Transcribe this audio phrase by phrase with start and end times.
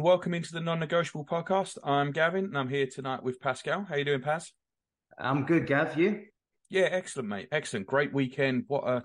[0.00, 1.76] and welcome into the non-negotiable podcast.
[1.84, 3.84] I'm Gavin and I'm here tonight with Pascal.
[3.86, 4.50] How you doing, Paz?
[5.18, 5.98] I'm good, Gav.
[5.98, 6.22] You?
[6.70, 7.48] Yeah, excellent, mate.
[7.52, 7.86] Excellent.
[7.86, 8.64] Great weekend.
[8.66, 9.04] What a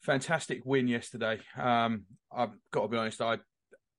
[0.00, 1.38] fantastic win yesterday.
[1.56, 3.38] Um, I've got to be honest, I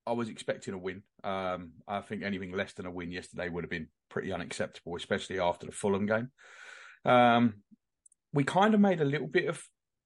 [0.06, 1.04] I was expecting a win.
[1.24, 5.40] Um, I think anything less than a win yesterday would have been pretty unacceptable, especially
[5.40, 6.32] after the Fulham game.
[7.06, 7.62] Um,
[8.34, 9.64] we kind of made a little bit of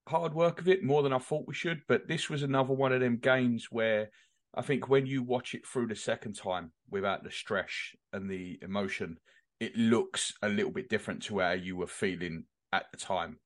[0.07, 2.93] hard work of it, more than I thought we should, but this was another one
[2.93, 4.11] of them games where
[4.55, 7.71] I think when you watch it through the second time without the stress
[8.11, 9.17] and the emotion,
[9.59, 13.39] it looks a little bit different to how you were feeling at the time.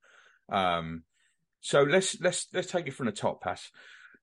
[0.49, 1.03] Um,
[1.61, 3.71] so let's let's let's take it from the top Paz.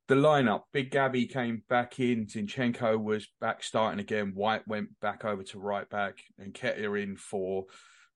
[0.08, 2.27] The lineup: Big Gabby came back in.
[2.27, 4.33] Zinchenko was back starting again.
[4.34, 7.64] White went back over to right back, and Nketiah in for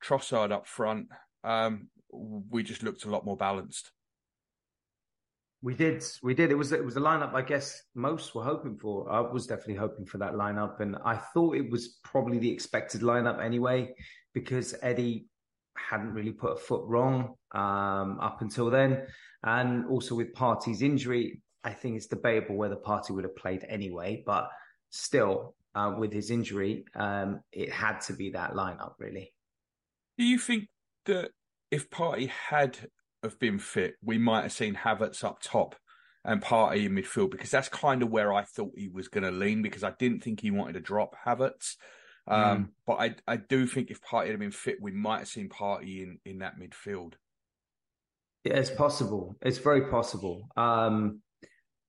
[0.02, 1.08] Trossard up front.
[1.42, 3.91] Um, we just looked a lot more balanced.
[5.65, 6.51] We did, we did.
[6.51, 9.11] It was it was a lineup I guess most were hoping for.
[9.11, 13.01] I was definitely hoping for that lineup, and I thought it was probably the expected
[13.01, 13.95] lineup anyway,
[14.35, 15.27] because Eddie
[15.79, 19.07] hadn't really put a foot wrong um, up until then,
[19.42, 24.23] and also with Partey's injury, I think it's debatable whether Partey would have played anyway.
[24.27, 24.51] But
[24.91, 29.33] still, uh, with his injury, um, it had to be that lineup really.
[30.19, 30.69] Do you think
[31.07, 31.31] that
[31.70, 32.77] if Partey had
[33.25, 35.77] have been fit, we might have seen Havertz up top
[36.25, 39.30] and Partey in midfield because that's kind of where I thought he was going to
[39.30, 41.77] lean because I didn't think he wanted to drop Havertz.
[42.27, 42.69] Um, mm.
[42.86, 46.02] But I I do think if Partey had been fit, we might have seen Partey
[46.02, 47.14] in in that midfield.
[48.45, 49.36] Yeah, it's possible.
[49.42, 50.48] It's very possible.
[50.56, 51.20] Um,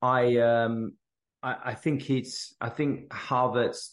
[0.02, 0.94] I um,
[1.41, 3.91] I, I think it's I think Havertz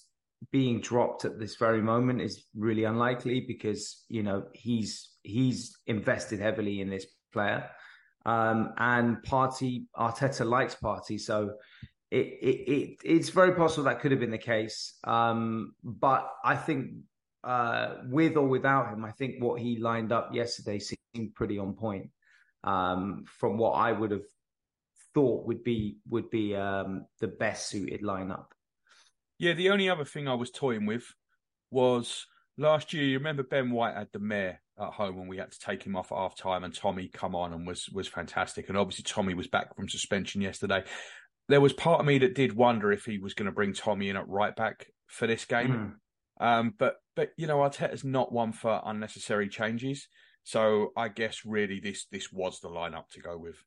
[0.51, 6.41] being dropped at this very moment is really unlikely because you know he's he's invested
[6.41, 7.69] heavily in this player.
[8.25, 11.55] Um, and Partey Arteta likes Partey, so
[12.11, 14.95] it, it, it, it's very possible that could have been the case.
[15.05, 16.91] Um, but I think
[17.43, 21.75] uh, with or without him, I think what he lined up yesterday seemed pretty on
[21.75, 22.11] point
[22.65, 24.27] um, from what I would have
[25.15, 28.47] thought would be would be um, the best suited lineup.
[29.39, 31.05] Yeah, the only other thing I was toying with
[31.71, 32.27] was
[32.57, 33.05] last year.
[33.05, 35.97] You remember Ben White had the mare at home when we had to take him
[35.97, 38.69] off at half time and Tommy come on and was was fantastic.
[38.69, 40.85] And obviously Tommy was back from suspension yesterday.
[41.49, 44.09] There was part of me that did wonder if he was going to bring Tommy
[44.09, 45.99] in at right back for this game.
[46.41, 46.47] Mm.
[46.47, 50.09] Um, but but you know Arteta's not one for unnecessary changes.
[50.45, 53.63] So I guess really this this was the lineup to go with.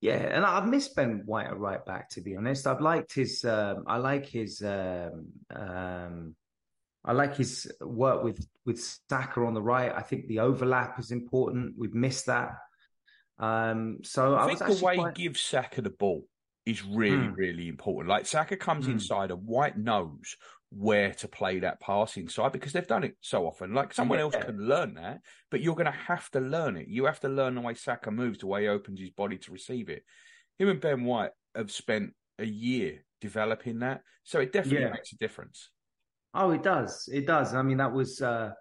[0.00, 2.66] Yeah, and I've missed Ben White at right back to be honest.
[2.66, 6.34] I've liked his um, I like his um, um,
[7.04, 9.92] I like his work with with Saka on the right.
[9.94, 11.74] I think the overlap is important.
[11.76, 12.54] We've missed that.
[13.38, 15.16] Um, so I, I think the way quite...
[15.16, 16.26] he gives Saka the ball
[16.64, 17.34] is really, hmm.
[17.34, 18.08] really important.
[18.08, 18.92] Like Saka comes hmm.
[18.92, 20.36] inside, and White knows
[20.70, 23.74] where to play that pass inside because they've done it so often.
[23.74, 24.24] Like someone yeah.
[24.24, 25.20] else can learn that,
[25.50, 26.88] but you're going to have to learn it.
[26.88, 29.52] You have to learn the way Saka moves, the way he opens his body to
[29.52, 30.04] receive it.
[30.58, 34.92] Him and Ben White have spent a year developing that, so it definitely yeah.
[34.92, 35.70] makes a difference.
[36.34, 37.08] Oh, it does.
[37.12, 37.54] It does.
[37.54, 38.52] I mean, that was uh,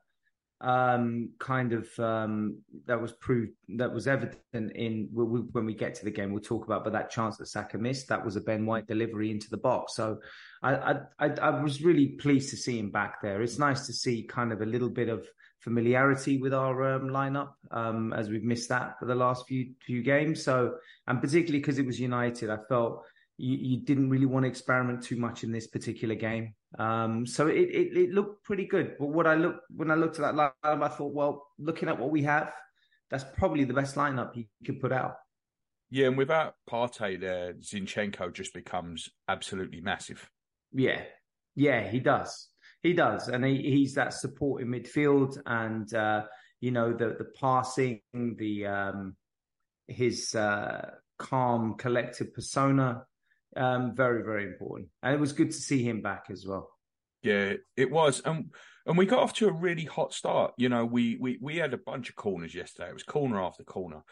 [0.62, 6.06] um, kind of um, that was proved that was evident in when we get to
[6.06, 6.32] the game.
[6.32, 9.32] We'll talk about, but that chance that Saka missed, that was a Ben White delivery
[9.32, 9.96] into the box.
[9.96, 10.20] So
[10.62, 13.42] I, I, I was really pleased to see him back there.
[13.42, 15.26] It's nice to see kind of a little bit of
[15.62, 20.04] familiarity with our um, lineup um, as we've missed that for the last few few
[20.04, 20.44] games.
[20.44, 20.76] So,
[21.08, 23.04] and particularly because it was United, I felt
[23.38, 26.54] you, you, didn't really want to experiment too much in this particular game.
[26.78, 28.96] Um, so it, it, it, looked pretty good.
[28.98, 32.00] But what I look when I looked at that lineup, I thought, well, looking at
[32.00, 32.54] what we have,
[33.10, 35.16] that's probably the best lineup you could put out.
[35.90, 40.30] Yeah, and without Partey there, Zinchenko just becomes absolutely massive.
[40.72, 41.02] Yeah,
[41.56, 42.48] yeah, he does.
[42.82, 46.24] He does, and he, he's that support in midfield, and uh,
[46.62, 49.18] you know the the passing, the um,
[49.88, 53.06] his uh, calm, collective persona
[53.56, 54.90] um, very, very important.
[55.04, 56.70] And it was good to see him back as well.
[57.24, 58.22] Yeah, it was.
[58.26, 58.52] And
[58.86, 60.54] and we got off to a really hot start.
[60.58, 62.90] You know, we we we had a bunch of corners yesterday.
[62.90, 64.04] It was corner after corner.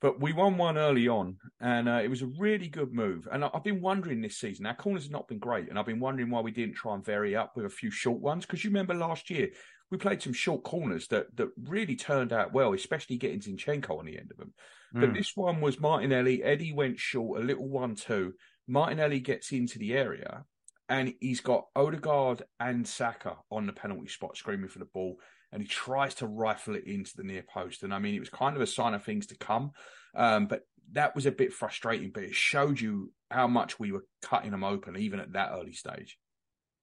[0.00, 3.26] But we won one early on, and uh, it was a really good move.
[3.32, 5.98] And I've been wondering this season, our corners have not been great, and I've been
[5.98, 8.46] wondering why we didn't try and vary up with a few short ones.
[8.46, 9.48] Because you remember last year,
[9.90, 14.06] we played some short corners that that really turned out well, especially getting Zinchenko on
[14.06, 14.54] the end of them.
[14.94, 15.00] Mm.
[15.00, 16.44] But this one was Martinelli.
[16.44, 18.34] Eddie went short, a little one-two.
[18.68, 20.44] Martinelli gets into the area,
[20.88, 25.16] and he's got Odegaard and Saka on the penalty spot, screaming for the ball,
[25.50, 27.82] and he tries to rifle it into the near post.
[27.82, 29.72] And I mean, it was kind of a sign of things to come.
[30.14, 30.62] Um, but
[30.92, 34.64] that was a bit frustrating, but it showed you how much we were cutting them
[34.64, 36.18] open, even at that early stage.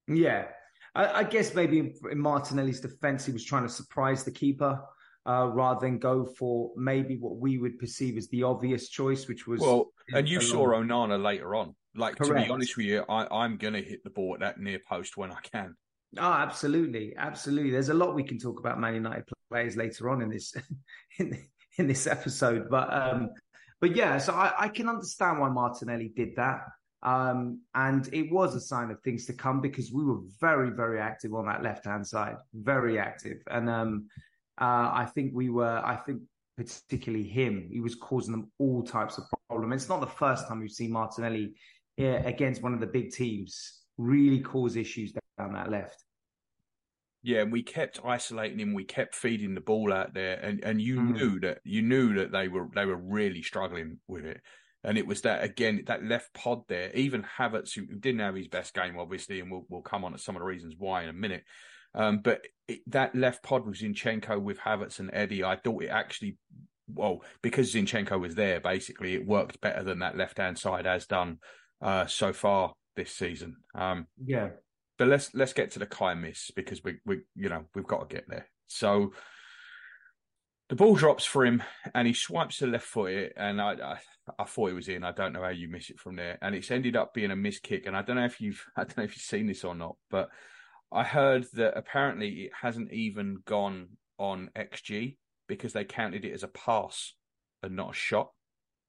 [0.08, 0.46] Yeah.
[0.94, 4.81] I, I guess maybe in Martinelli's defense, he was trying to surprise the keeper.
[5.28, 9.48] Uh, rather than go for maybe what we would perceive as the obvious choice, which
[9.48, 9.92] was well.
[10.13, 11.75] And you saw Onana later on.
[11.96, 12.42] Like Correct.
[12.42, 14.80] to be honest with you, I, I'm going to hit the ball at that near
[14.80, 15.75] post when I can.
[16.18, 17.72] Oh, absolutely, absolutely.
[17.72, 20.54] There's a lot we can talk about Man United players later on in this
[21.19, 21.38] in,
[21.78, 23.30] in this episode, but um,
[23.81, 26.62] but yeah, so I, I can understand why Martinelli did that.
[27.04, 31.00] Um, and it was a sign of things to come because we were very, very
[31.00, 33.44] active on that left hand side, very active.
[33.52, 34.07] And um,
[34.60, 36.22] uh, I think we were, I think
[36.57, 39.84] particularly him, he was causing them all types of problems.
[39.84, 41.54] It's not the first time we've seen Martinelli
[41.98, 46.04] yeah, against one of the big teams really cause issues down that left.
[47.24, 48.74] Yeah, and we kept isolating him.
[48.74, 51.13] We kept feeding the ball out there, and, and you mm.
[51.13, 54.42] knew that you knew that they were they were really struggling with it.
[54.84, 56.92] And it was that again that left pod there.
[56.94, 60.19] Even Havertz, who didn't have his best game, obviously, and we'll we'll come on to
[60.19, 61.44] some of the reasons why in a minute.
[61.96, 65.44] Um, but it, that left pod was Zinchenko with Havertz and Eddie.
[65.44, 66.38] I thought it actually,
[66.88, 71.06] well, because Zinchenko was there, basically it worked better than that left hand side has
[71.06, 71.40] done
[71.82, 73.58] uh, so far this season.
[73.74, 74.50] Um, yeah,
[74.98, 78.10] but let's let's get to the Kai miss because we we you know we've got
[78.10, 78.48] to get there.
[78.68, 79.14] So
[80.70, 81.62] the ball drops for him
[81.94, 84.00] and he swipes the left foot and I, I,
[84.40, 85.04] I thought it was in.
[85.04, 87.36] I don't know how you miss it from there, and it's ended up being a
[87.36, 87.86] miss kick.
[87.86, 89.96] And I don't know if you've I don't know if you've seen this or not,
[90.10, 90.30] but
[90.92, 96.44] I heard that apparently it hasn't even gone on XG because they counted it as
[96.44, 97.13] a pass
[97.63, 98.31] and not a shot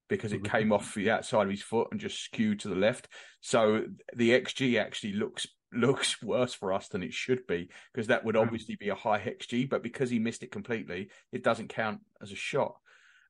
[0.09, 3.09] because it came off the outside of his foot and just skewed to the left.
[3.41, 8.25] So the XG actually looks looks worse for us than it should be because that
[8.25, 12.01] would obviously be a high xG, but because he missed it completely, it doesn't count
[12.23, 12.77] as a shot.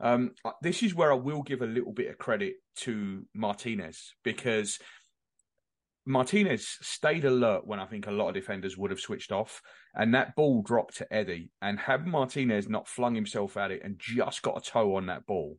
[0.00, 4.78] Um, this is where I will give a little bit of credit to Martinez because
[6.04, 9.62] Martinez stayed alert when I think a lot of defenders would have switched off,
[9.96, 11.50] and that ball dropped to Eddie.
[11.60, 15.26] And had Martinez not flung himself at it and just got a toe on that
[15.26, 15.58] ball,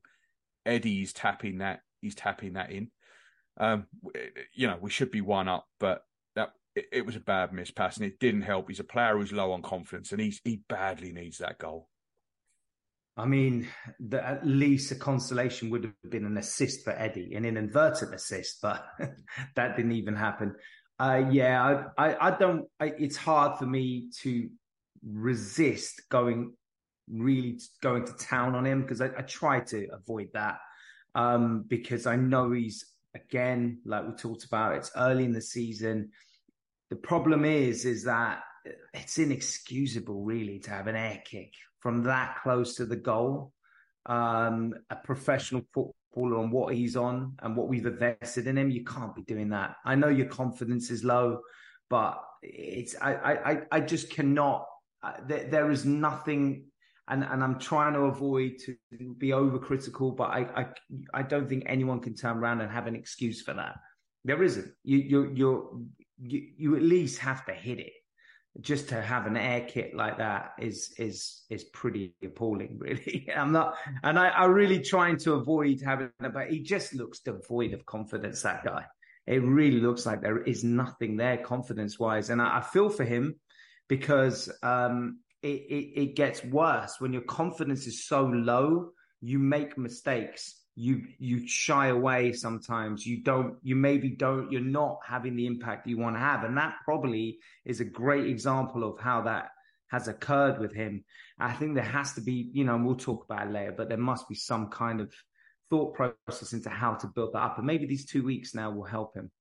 [0.66, 1.81] Eddie's tapping that.
[2.01, 2.92] He's tapping that in.
[3.60, 3.88] Um,
[4.54, 6.04] you know, we should be one up, but
[6.78, 8.69] it, it was a bad miss pass and it didn't help.
[8.69, 11.89] He's a player who's low on confidence and he's he badly needs that goal.
[13.19, 13.68] I mean,
[14.00, 18.60] the, at least a consolation would have been an assist for Eddie, an inverted assist,
[18.62, 18.86] but
[19.56, 20.54] that didn't even happen.
[20.99, 22.65] Uh, yeah, I, I, I don't.
[22.79, 24.49] I, it's hard for me to
[25.05, 26.53] resist going
[27.09, 30.57] really going to town on him because I, I try to avoid that
[31.15, 32.85] um, because I know he's
[33.15, 34.75] again like we talked about.
[34.75, 36.11] It's early in the season.
[36.89, 38.41] The problem is, is that
[38.93, 43.51] it's inexcusable, really, to have an air kick from that close to the goal.
[44.05, 45.65] Um, a professional
[46.25, 49.75] on what he's on and what we've invested in him, you can't be doing that.
[49.85, 51.41] I know your confidence is low,
[51.89, 54.65] but it's I I I just cannot.
[55.27, 56.65] There, is nothing
[57.07, 58.75] and and I'm trying to avoid to
[59.17, 60.65] be overcritical, but I, I
[61.13, 63.75] I don't think anyone can turn around and have an excuse for that.
[64.25, 64.74] There isn't.
[64.83, 65.79] You you you're
[66.19, 67.93] you, you at least have to hit it.
[68.59, 73.29] Just to have an air kit like that is is is pretty appalling, really.
[73.35, 77.19] I'm not, and I, I really trying to avoid having it, but he just looks
[77.19, 78.41] devoid of confidence.
[78.41, 78.85] That guy,
[79.27, 83.03] it really looks like there is nothing there confidence wise, and I, I feel for
[83.03, 83.35] him
[83.87, 88.91] because um, it, it, it gets worse when your confidence is so low.
[89.21, 95.00] You make mistakes you you shy away sometimes you don't you maybe don't you're not
[95.03, 99.00] having the impact you want to have and that probably is a great example of
[99.00, 99.50] how that
[99.88, 101.03] has occurred with him
[101.39, 103.89] i think there has to be you know and we'll talk about it later but
[103.89, 105.12] there must be some kind of
[105.72, 108.84] thought process into how to build that up and maybe these two weeks now will
[108.84, 109.31] help him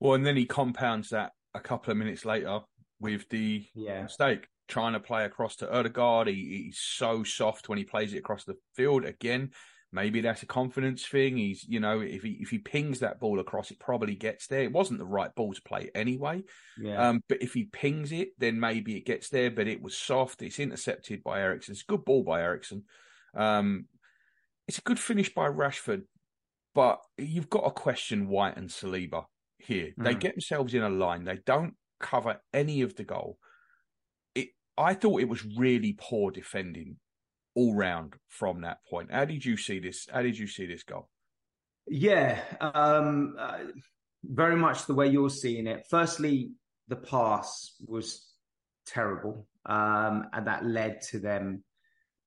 [0.00, 2.58] well and then he compounds that a couple of minutes later
[2.98, 4.02] with the yeah.
[4.02, 6.28] mistake trying to play across to Odegaard.
[6.28, 9.06] He, he's so soft when he plays it across the field.
[9.06, 9.52] Again,
[9.90, 11.38] Maybe that's a confidence thing.
[11.38, 14.60] He's, you know, if he if he pings that ball across, it probably gets there.
[14.60, 16.42] It wasn't the right ball to play anyway.
[16.78, 17.08] Yeah.
[17.08, 19.50] Um, but if he pings it, then maybe it gets there.
[19.50, 20.42] But it was soft.
[20.42, 21.72] It's intercepted by Eriksen.
[21.72, 22.84] It's a good ball by Eriksen.
[23.34, 23.86] Um,
[24.66, 26.02] it's a good finish by Rashford,
[26.74, 29.24] but you've got to question White and Saliba
[29.56, 29.94] here.
[29.98, 30.04] Mm.
[30.04, 31.24] They get themselves in a line.
[31.24, 33.38] They don't cover any of the goal.
[34.34, 36.96] It I thought it was really poor defending
[37.58, 39.10] all round from that point.
[39.12, 40.06] How did you see this?
[40.12, 41.08] How did you see this goal?
[41.88, 43.58] Yeah, um, uh,
[44.22, 45.86] very much the way you're seeing it.
[45.90, 46.52] Firstly,
[46.86, 48.06] the pass was
[48.86, 51.64] terrible, um, and that led to them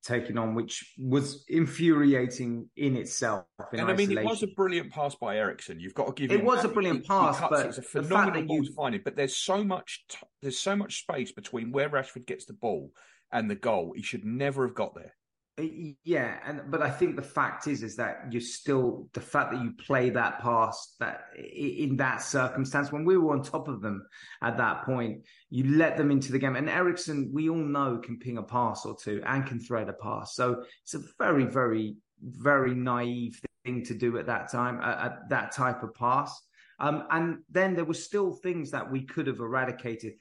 [0.04, 3.46] taking on, which was infuriating in itself.
[3.72, 5.80] In and I mean, it was a brilliant pass by Eriksen.
[5.80, 7.78] You've got to give It him was a brilliant He- he pass, cuts but it's
[7.78, 9.04] a phenomenal ball you- to find it.
[9.04, 12.92] But there's so much, t- there's so much space between where Rashford gets the ball
[13.32, 13.94] and the goal.
[13.96, 15.14] He should never have got there.
[15.58, 19.62] Yeah, and but I think the fact is is that you're still the fact that
[19.62, 24.06] you play that pass that in that circumstance when we were on top of them
[24.42, 26.56] at that point, you let them into the game.
[26.56, 29.94] And Eriksen, we all know can ping a pass or two and can thread a
[29.94, 30.36] pass.
[30.36, 35.30] So it's a very, very, very naive thing to do at that time, at, at
[35.30, 36.42] that type of pass.
[36.80, 40.14] Um, and then there were still things that we could have eradicated.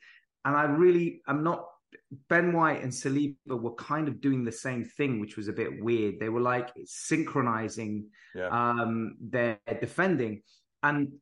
[0.45, 1.65] And I really, I'm not
[2.29, 5.83] Ben White and Saliba were kind of doing the same thing, which was a bit
[5.83, 6.19] weird.
[6.21, 8.49] They were like synchronizing Yeah.
[8.49, 10.43] um, their defending,
[10.83, 11.13] and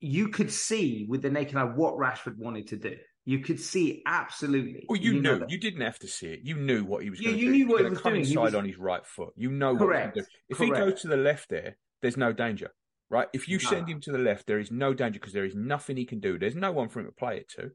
[0.00, 2.96] you could see with the naked eye what Rashford wanted to do.
[3.26, 4.86] You could see absolutely.
[4.88, 5.38] Well, you, know knew.
[5.40, 5.50] that.
[5.50, 6.40] You didn't have to see it.
[6.42, 7.56] You knew what he was You- going to you do.
[7.58, 8.24] knew what he was come doing.
[8.24, 9.34] He inside was- on his right foot.
[9.36, 10.16] You know Correct.
[10.16, 10.36] he's going to do.
[10.48, 10.90] If he Correct.
[10.92, 12.70] goes to the left there, there's no danger,
[13.10, 13.28] right?
[13.34, 13.68] If you No.
[13.70, 16.18] send him to the left, there is no danger because there is nothing he can
[16.18, 16.38] do.
[16.38, 17.70] There's no one for him to play it to.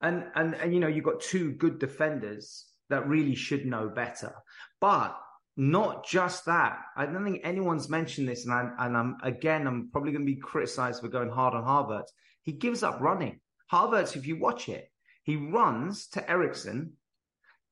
[0.00, 4.32] And and and you know you've got two good defenders that really should know better.
[4.80, 5.18] But
[5.58, 6.78] not just that.
[6.96, 10.32] I don't think anyone's mentioned this and I, and i'm again i'm probably going to
[10.32, 12.10] be criticized for going hard on havertz.
[12.42, 13.40] He gives up running.
[13.72, 14.88] Havertz if you watch it
[15.24, 16.92] he runs to eriksen.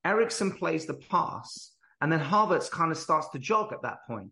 [0.05, 4.31] Eriksen plays the pass and then havertz's kind of starts to jog at that point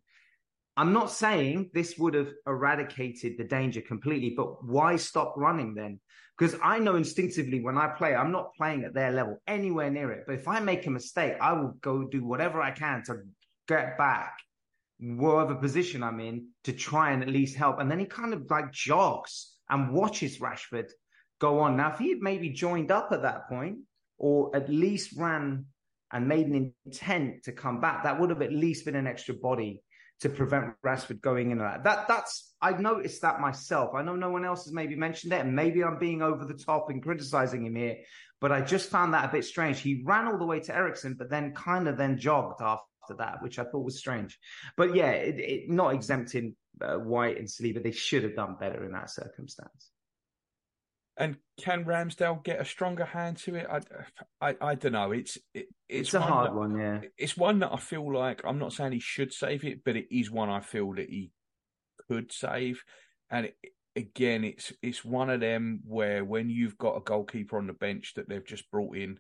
[0.78, 6.00] i'm not saying this would have eradicated the danger completely but why stop running then
[6.38, 10.12] because I know instinctively when I play, I'm not playing at their level anywhere near
[10.12, 10.26] it.
[10.28, 13.22] But if I make a mistake, I will go do whatever I can to
[13.68, 14.38] get back,
[15.00, 17.80] whatever position I'm in, to try and at least help.
[17.80, 20.90] And then he kind of like jogs and watches Rashford
[21.40, 21.78] go on.
[21.78, 23.78] Now, if he had maybe joined up at that point,
[24.18, 25.66] or at least ran
[26.12, 29.36] and made an intent to come back, that would have at least been an extra
[29.36, 29.82] body
[30.22, 31.58] to prevent Rashford going in.
[31.58, 33.94] That that that's I've noticed that myself.
[33.94, 36.54] I know no one else has maybe mentioned it, and maybe I'm being over the
[36.54, 37.98] top and criticizing him here,
[38.40, 39.82] but I just found that a bit strange.
[39.82, 43.42] He ran all the way to Eriksen, but then kind of then jogged after that,
[43.42, 44.40] which I thought was strange.
[44.78, 48.84] But yeah, it, it, not exempting uh, White and Saliba, they should have done better
[48.86, 49.92] in that circumstance.
[51.18, 53.68] And can Ramsdale get a stronger hand to it?
[53.70, 55.12] I, I, I don't know.
[55.14, 57.02] It's it, it's, It's, a hard that- one, yeah.
[57.18, 60.08] It's one that I feel like I'm not saying he should save it, but it
[60.12, 61.32] is one I feel that he
[62.10, 62.84] could save.
[63.30, 63.58] And it,
[63.96, 68.14] again, it's it's one of them where when you've got a goalkeeper on the bench
[68.16, 69.20] that they've just brought in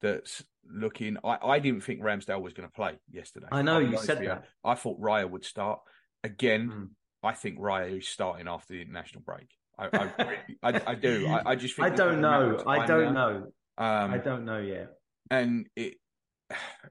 [0.00, 1.16] that's looking.
[1.24, 3.46] I, I didn't think Ramsdale was going to play yesterday.
[3.50, 4.44] I know I'll you said that.
[4.64, 5.80] I thought Raya would start
[6.22, 6.70] again.
[6.70, 6.88] Mm.
[7.24, 9.48] I think Raya is starting after the international break.
[9.78, 11.26] I I, I, I do.
[11.28, 12.62] I, I just think I don't know.
[12.66, 13.28] I don't now.
[13.28, 13.36] know.
[13.78, 14.90] Um, I don't know yet.
[15.30, 15.94] and it,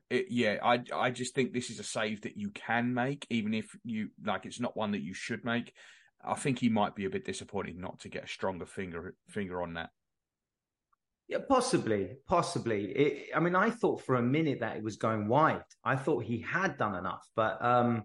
[0.10, 3.54] it, yeah, I, I just think this is a save that you can make, even
[3.54, 4.46] if you like.
[4.46, 5.74] It's not one that you should make.
[6.24, 9.62] I think he might be a bit disappointed not to get a stronger finger finger
[9.62, 9.90] on that.
[11.28, 12.86] Yeah, possibly, possibly.
[12.92, 15.64] It, I mean, I thought for a minute that it was going wide.
[15.84, 18.04] I thought he had done enough, but um,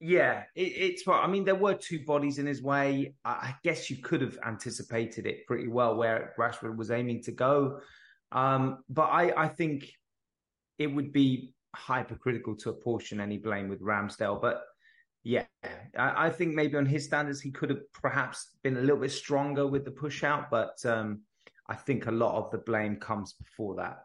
[0.00, 1.02] yeah, it, it's.
[1.06, 3.14] I mean, there were two bodies in his way.
[3.24, 7.80] I, guess you could have anticipated it pretty well where Rashford was aiming to go.
[8.32, 9.90] Um, but I, I think
[10.78, 14.40] it would be hypercritical to apportion any blame with Ramsdale.
[14.40, 14.62] But
[15.22, 15.44] yeah,
[15.96, 19.12] I, I think maybe on his standards he could have perhaps been a little bit
[19.12, 20.84] stronger with the push out, but.
[20.84, 21.22] Um,
[21.70, 24.00] I think a lot of the blame comes before that.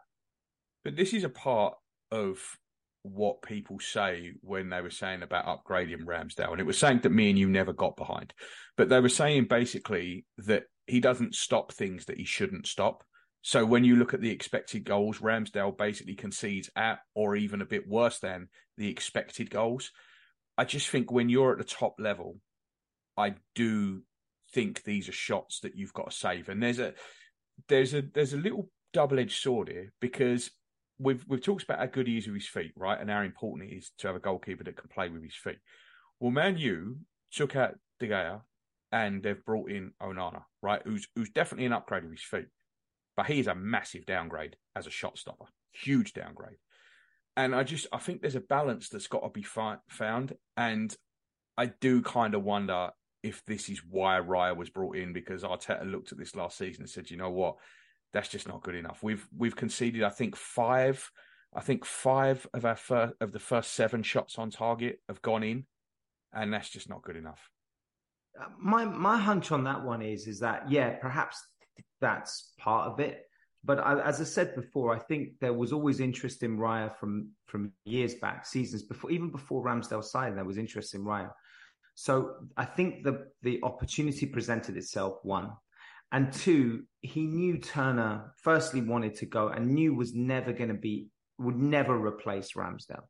[0.84, 1.74] But this is a part
[2.12, 2.38] of
[3.06, 7.10] what people say when they were saying about upgrading Ramsdale, and it was saying that
[7.10, 8.34] me and you never got behind.
[8.76, 13.04] But they were saying basically that he doesn't stop things that he shouldn't stop.
[13.42, 17.66] So when you look at the expected goals, Ramsdale basically concedes at or even a
[17.66, 19.92] bit worse than the expected goals.
[20.58, 22.38] I just think when you're at the top level,
[23.16, 24.02] I do
[24.52, 26.48] think these are shots that you've got to save.
[26.48, 26.94] And there's a
[27.68, 30.50] there's a there's a little double edged sword here because
[30.98, 33.70] we've we've talked about how good he is with his feet, right, and how important
[33.70, 35.58] it is to have a goalkeeper that can play with his feet.
[36.20, 36.98] Well, Man U
[37.32, 38.40] took out De Gea
[38.92, 42.46] and they've brought in Onana, right, who's who's definitely an upgrade of his feet,
[43.16, 46.56] but he is a massive downgrade as a shot stopper, huge downgrade.
[47.36, 50.94] And I just I think there's a balance that's got to be fi- found, and
[51.58, 52.90] I do kind of wonder
[53.22, 56.82] if this is why Raya was brought in because Arteta looked at this last season
[56.82, 57.56] and said, you know what,
[58.16, 59.02] that's just not good enough.
[59.02, 61.10] We've we've conceded, I think, five.
[61.54, 65.42] I think five of our first of the first seven shots on target have gone
[65.42, 65.66] in,
[66.32, 67.50] and that's just not good enough.
[68.40, 71.36] Uh, my my hunch on that one is is that yeah, perhaps
[72.00, 73.22] that's part of it.
[73.62, 77.32] But I, as I said before, I think there was always interest in Raya from
[77.46, 81.30] from years back, seasons before, even before Ramsdale signed, there was interest in Raya.
[81.94, 85.18] So I think the the opportunity presented itself.
[85.22, 85.50] One,
[86.12, 90.74] and two, he knew Turner firstly wanted to go and knew was never going to
[90.74, 91.08] be
[91.38, 93.04] would never replace Ramsdale.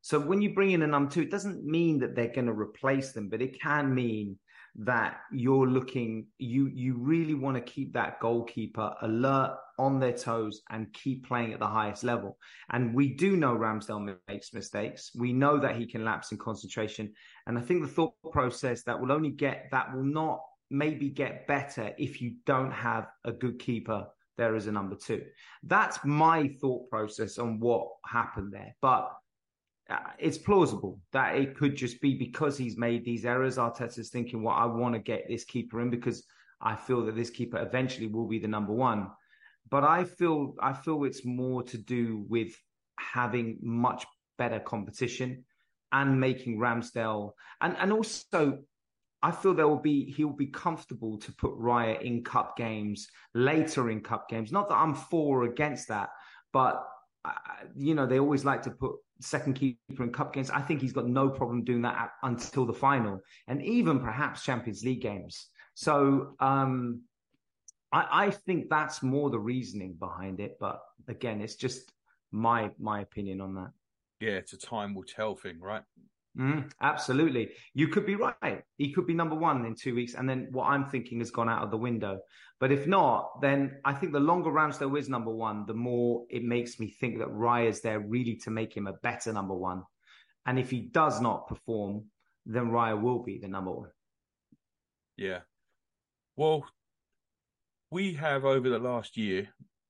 [0.00, 2.52] So when you bring in a number two, it doesn't mean that they're going to
[2.52, 4.38] replace them, but it can mean
[4.76, 10.62] that you're looking you you really want to keep that goalkeeper alert on their toes
[10.70, 12.38] and keep playing at the highest level.
[12.70, 15.10] And we do know Ramsdale makes mistakes.
[15.14, 17.12] We know that he can lapse in concentration.
[17.46, 21.46] And i think the thought process that will only get that will not maybe get
[21.46, 25.22] better if you don't have a good keeper there as a number 2
[25.64, 29.12] that's my thought process on what happened there but
[29.90, 33.56] uh, it's plausible that it could just be because he's made these errors.
[33.56, 36.22] Arteta's thinking, well, I want to get this keeper in because
[36.60, 39.10] I feel that this keeper eventually will be the number one.
[39.68, 42.54] But I feel I feel it's more to do with
[42.98, 44.06] having much
[44.38, 45.44] better competition
[45.92, 48.58] and making Ramsdale and and also
[49.22, 53.90] I feel there will be he'll be comfortable to put Raya in cup games later
[53.90, 54.50] in cup games.
[54.50, 56.10] Not that I'm for or against that,
[56.52, 56.86] but
[57.24, 57.32] uh,
[57.76, 60.50] you know they always like to put second keeper in cup games.
[60.50, 64.42] I think he's got no problem doing that at, until the final and even perhaps
[64.42, 65.48] Champions League games.
[65.74, 67.02] So um,
[67.92, 70.56] I, I, think that's more the reasoning behind it.
[70.58, 71.92] But again, it's just
[72.32, 73.70] my my opinion on that.
[74.20, 75.82] Yeah, it's a time will tell thing, right?
[76.38, 77.50] Mm, absolutely.
[77.74, 78.62] You could be right.
[78.76, 80.14] He could be number one in two weeks.
[80.14, 82.20] And then what I'm thinking has gone out of the window.
[82.60, 86.44] But if not, then I think the longer Ramsdale is number one, the more it
[86.44, 89.82] makes me think that Raya's there really to make him a better number one.
[90.46, 92.04] And if he does not perform,
[92.46, 93.90] then Raya will be the number one.
[95.16, 95.40] Yeah.
[96.36, 96.64] Well,
[97.90, 99.48] we have over the last year,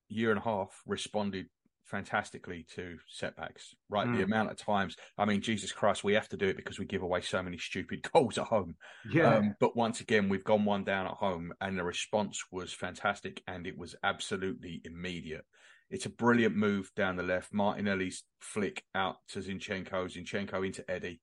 [0.08, 1.46] year and a half, responded
[1.90, 4.06] fantastically to setbacks, right?
[4.06, 4.12] Mm.
[4.12, 4.32] The hmm.
[4.32, 7.02] amount of times, I mean, Jesus Christ, we have to do it because we give
[7.02, 8.76] away so many stupid goals at home.
[9.10, 9.34] Yeah.
[9.34, 13.42] Um, but once again, we've gone one down at home and the response was fantastic
[13.46, 15.44] and it was absolutely immediate.
[15.90, 17.52] It's a brilliant move down the left.
[17.52, 21.20] Martinelli's flick out to Zinchenko, Zinchenko into Eddie.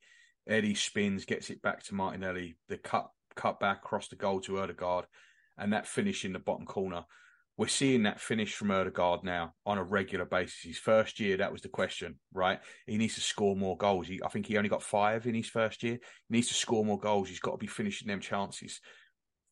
[0.47, 2.57] Eddie spins, gets it back to Martinelli.
[2.67, 5.05] The cut cut back across the goal to Odegaard,
[5.57, 7.05] and that finish in the bottom corner
[7.57, 10.59] we're seeing that finish from Odegaard now on a regular basis.
[10.61, 12.59] His first year, that was the question, right?
[12.85, 14.07] He needs to score more goals.
[14.07, 15.95] He, I think he only got five in his first year.
[16.29, 17.29] He needs to score more goals.
[17.29, 18.79] He's got to be finishing them chances.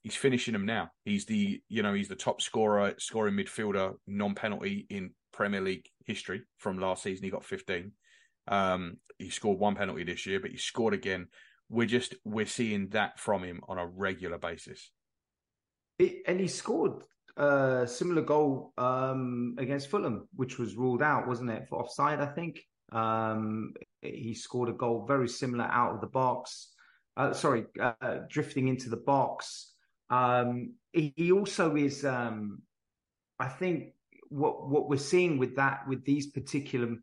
[0.04, 0.92] He's finishing them now.
[1.04, 6.44] He's the, you know, he's the top scorer, scoring midfielder, non-penalty in Premier League history
[6.60, 7.24] from last season.
[7.24, 7.92] He got 15.
[8.48, 11.26] Um, he scored one penalty this year, but he scored again.
[11.70, 14.92] We're just, we're seeing that from him on a regular basis.
[15.98, 17.02] It, and he scored
[17.38, 22.20] a similar goal um, against Fulham, which was ruled out, wasn't it, for offside?
[22.22, 26.74] I think um, he scored a goal very similar out of the box.
[27.18, 29.72] Uh, sorry, uh, drifting into the box.
[30.10, 32.06] Um, he, he, also is.
[32.06, 32.62] Um,
[33.40, 33.94] I think
[34.30, 36.96] what what we're seeing with that with these particular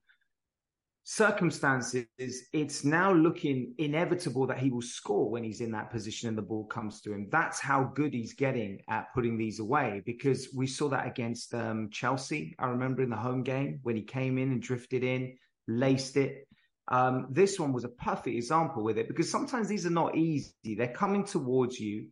[1.05, 6.39] circumstances, it's now looking inevitable that he will score when he's in that position and
[6.39, 7.29] the ball comes to him.
[7.31, 11.89] That's how good he's getting at putting these away because we saw that against um,
[11.91, 12.55] Chelsea.
[12.59, 15.37] I remember in the home game when he came in and drifted in,
[15.67, 16.47] laced it.
[16.89, 20.75] Um, this one was a perfect example with it because sometimes these are not easy.
[20.77, 22.09] They're coming towards you.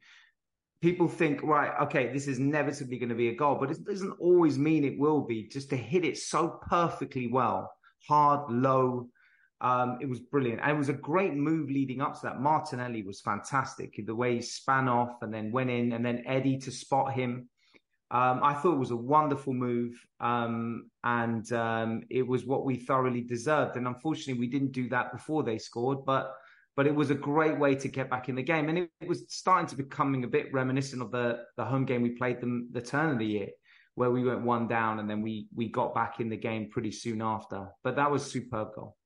[0.80, 4.16] People think, right, okay, this is inevitably going to be a goal, but it doesn't
[4.18, 5.46] always mean it will be.
[5.46, 7.70] Just to hit it so perfectly well
[8.08, 9.08] hard, low.
[9.60, 10.60] Um, it was brilliant.
[10.62, 12.40] And it was a great move leading up to that.
[12.40, 13.94] Martinelli was fantastic.
[14.04, 17.48] The way he span off and then went in, and then Eddie to spot him.
[18.12, 22.76] Um, I thought it was a wonderful move, um, and um, it was what we
[22.76, 23.76] thoroughly deserved.
[23.76, 26.32] And unfortunately, we didn't do that before they scored, but
[26.76, 28.68] but it was a great way to get back in the game.
[28.68, 32.02] And it, it was starting to becoming a bit reminiscent of the the home game
[32.02, 33.48] we played them the turn of the year
[33.94, 36.92] where we went one down and then we we got back in the game pretty
[36.92, 37.68] soon after.
[37.82, 38.96] But that was superb goal.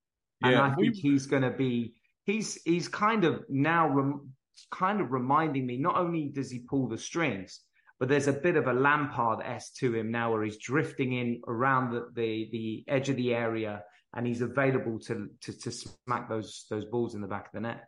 [0.40, 1.94] Yeah, and I think he's going to be
[2.24, 4.30] he's he's kind of now rem,
[4.70, 5.76] kind of reminding me.
[5.78, 7.60] Not only does he pull the strings,
[7.98, 11.40] but there's a bit of a Lampard s to him now, where he's drifting in
[11.48, 13.82] around the, the the edge of the area
[14.14, 17.60] and he's available to to to smack those those balls in the back of the
[17.60, 17.84] net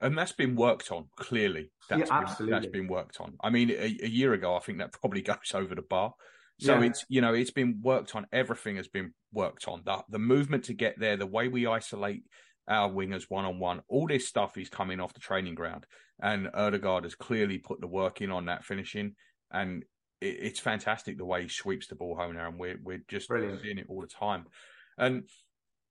[0.00, 1.70] and that's been worked on clearly.
[1.88, 2.50] That's yeah, been.
[2.50, 3.34] That's been worked on.
[3.42, 6.14] I mean, a, a, year ago, I think that probably goes over the bar.
[6.60, 6.86] So Yeah.
[6.86, 8.26] it's you know it's been worked on.
[8.32, 9.82] Everything has been worked on.
[9.84, 12.24] The the movement to get there, the way we isolate
[12.68, 15.86] our wingers one on one, all this stuff is coming off the training ground,
[16.22, 19.14] and Odegaard has clearly put the work in on that finishing,
[19.50, 19.84] and
[20.20, 23.28] it, it's fantastic the way he sweeps the ball home now, and we're we're just
[23.28, 23.62] Brilliant.
[23.62, 24.44] seeing it all the time.
[24.96, 25.24] And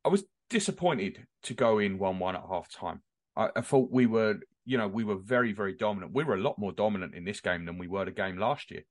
[0.06, 3.02] I was disappointed to go in one one at half time.
[3.36, 6.14] I, I thought we were, you know, we were very very dominant.
[6.14, 8.72] We were a lot more dominant in this game than we were the game last
[8.72, 8.84] year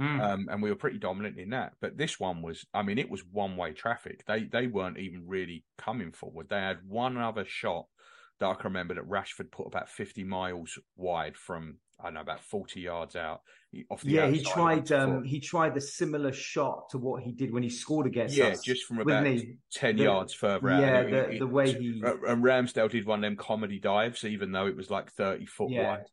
[0.00, 0.20] Mm.
[0.20, 1.74] um, and we were pretty dominant in that.
[1.80, 4.24] But this one was, I mean, it was one way traffic.
[4.26, 6.48] They they weren't even really coming forward.
[6.48, 7.86] They had one other shot
[8.38, 12.20] that I can remember that Rashford put about fifty miles wide from I don't know
[12.20, 13.42] about forty yards out.
[13.88, 14.90] Off the yeah, he tried.
[14.90, 18.46] Um, he tried the similar shot to what he did when he scored against yeah,
[18.48, 18.62] us.
[18.62, 19.58] just from about he?
[19.72, 20.80] ten The- yards further out.
[20.82, 22.02] Yeah, the, it- the way he.
[22.04, 25.46] Uh, and Ramsdale did one of them comedy dives, even though it was like 30
[25.46, 25.88] foot Yeah.
[25.88, 26.06] wide.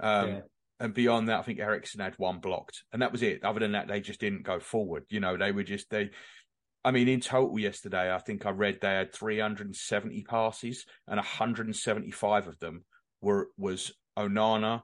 [0.00, 0.40] Um, yeah.
[0.80, 3.44] And beyond that, I think Eriksen had one blocked, and that was it.
[3.44, 5.04] Other than that, they just didn't go forward.
[5.10, 6.10] You know, they were just they.
[6.84, 12.48] I mean, in total yesterday, I think I read they had 370 passes, and 175
[12.48, 12.84] of them
[13.20, 14.82] were was Onana,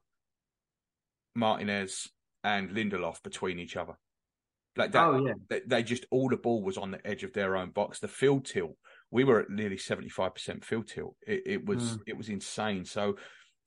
[1.39, 2.09] Martinez,
[2.45, 3.95] and Lindelof between each other.
[4.77, 5.33] Like that, oh yeah.
[5.51, 7.99] they, they just all the ball was on the edge of their own box.
[7.99, 8.77] The field tilt,
[9.11, 11.17] we were at nearly seventy five percent field tilt.
[11.27, 12.01] It, it was Mm.
[12.07, 12.85] it was insane.
[12.85, 13.17] So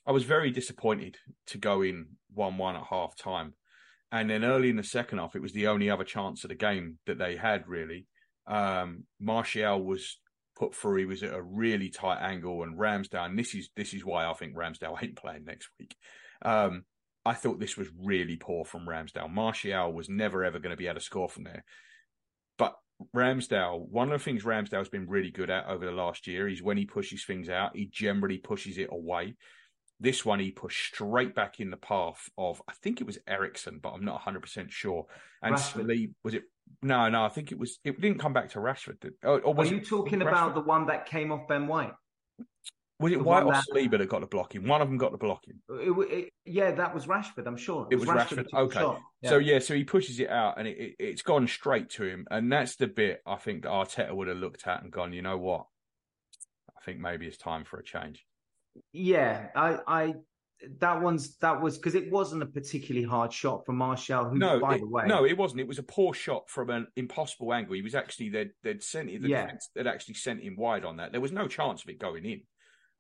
[0.05, 3.55] I was very disappointed to go in one one at half time,
[4.11, 6.55] and then early in the second half, it was the only other chance of the
[6.55, 7.67] game that they had.
[7.67, 8.07] Really,
[8.47, 10.17] um, Martial was
[10.57, 10.99] put through.
[10.99, 13.25] He was at a really tight angle, and Ramsdale.
[13.25, 15.93] And this is this is why I think Ramsdale ain't playing next week.
[16.41, 16.85] Um,
[17.25, 19.29] I thought this was really poor from Ramsdale.
[19.29, 21.63] Martial was never ever going to be able to score from there.
[22.57, 22.75] But
[23.15, 26.63] Ramsdale, one of the things Ramsdale's been really good at over the last year is
[26.63, 29.35] when he pushes things out, he generally pushes it away.
[29.99, 33.79] This one, he pushed straight back in the path of, I think it was Eriksen,
[33.83, 35.05] but I'm not 100% sure.
[35.43, 35.85] And Rashford.
[35.85, 36.43] Slee, was it?
[36.81, 38.99] No, no, I think it was, it didn't come back to Rashford.
[38.99, 41.93] Did, or, or Are you talking about Rashford- the one that came off Ben White?
[43.01, 44.67] Was it White or that- Saliba that got the blocking?
[44.67, 45.55] One of them got the blocking.
[45.69, 47.47] It, it, yeah, that was Rashford.
[47.47, 48.47] I'm sure It was who Rashford.
[48.49, 48.79] the Okay.
[48.79, 49.01] shot.
[49.25, 52.25] So yeah, so he pushes it out, and it, it, it's gone straight to him,
[52.31, 55.37] and that's the bit I think Arteta would have looked at and gone, you know
[55.37, 55.65] what?
[56.77, 58.25] I think maybe it's time for a change.
[58.93, 60.13] Yeah, I, I,
[60.79, 64.25] that one's that was because it wasn't a particularly hard shot from Martial.
[64.29, 65.61] Who, no, by it, the way, no, it wasn't.
[65.61, 67.73] It was a poor shot from an impossible angle.
[67.75, 69.21] He was actually they'd they'd sent it.
[69.21, 69.41] The Yeah.
[69.43, 71.11] defense they'd actually sent him wide on that.
[71.11, 72.41] There was no chance of it going in.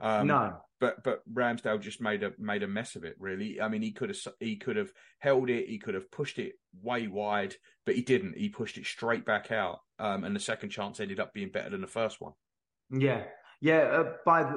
[0.01, 3.15] Um, no, but but Ramsdale just made a made a mess of it.
[3.19, 6.39] Really, I mean, he could have he could have held it, he could have pushed
[6.39, 8.37] it way wide, but he didn't.
[8.37, 11.69] He pushed it straight back out, um, and the second chance ended up being better
[11.69, 12.33] than the first one.
[12.89, 13.23] yeah,
[13.61, 13.77] yeah.
[13.77, 14.49] Uh, by the,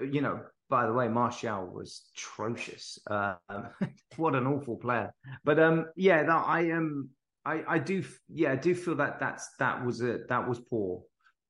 [0.00, 2.98] uh, you know, by the way, Martial was atrocious.
[3.08, 3.36] Um,
[4.16, 5.12] what an awful player.
[5.44, 7.10] But um, yeah, no, I um,
[7.44, 11.02] I I do, yeah, I do feel that that's that was a that was poor,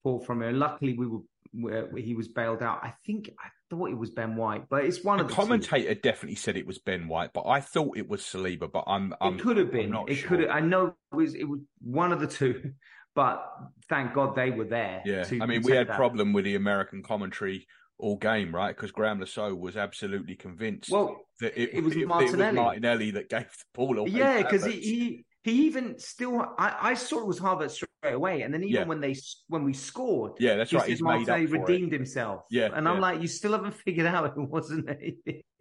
[0.03, 0.59] poor from him.
[0.59, 1.21] Luckily, we were
[1.53, 2.81] where he was bailed out.
[2.83, 5.41] I think I thought it was Ben White, but it's one The of the two.
[5.43, 8.71] commentator definitely said it was Ben White, but I thought it was Saliba.
[8.71, 9.95] But I'm, I'm it could have been.
[10.09, 10.29] It sure.
[10.29, 10.51] could have.
[10.51, 11.35] I know it was.
[11.35, 12.73] It was one of the two,
[13.15, 13.45] but
[13.89, 15.03] thank God they were there.
[15.05, 15.97] Yeah, to I mean, we had that.
[15.97, 17.67] problem with the American commentary
[17.99, 18.75] all game, right?
[18.75, 22.57] Because Graeme Le Saux was absolutely convinced Well, that it, it was it, Martinelli.
[22.57, 24.11] Martinelli that gave the ball away.
[24.11, 26.41] yeah, because he, he he even still.
[26.59, 28.85] I, I saw it was Havertz away, and then even Yeah.
[28.87, 29.15] when they
[29.49, 30.89] when we scored, yeah, that's right.
[30.89, 31.61] He's made up Martinelli for it.
[31.61, 32.45] redeemed himself.
[32.51, 33.01] Yeah, and I'm yeah.
[33.03, 34.89] like, you still haven't figured out it wasn't.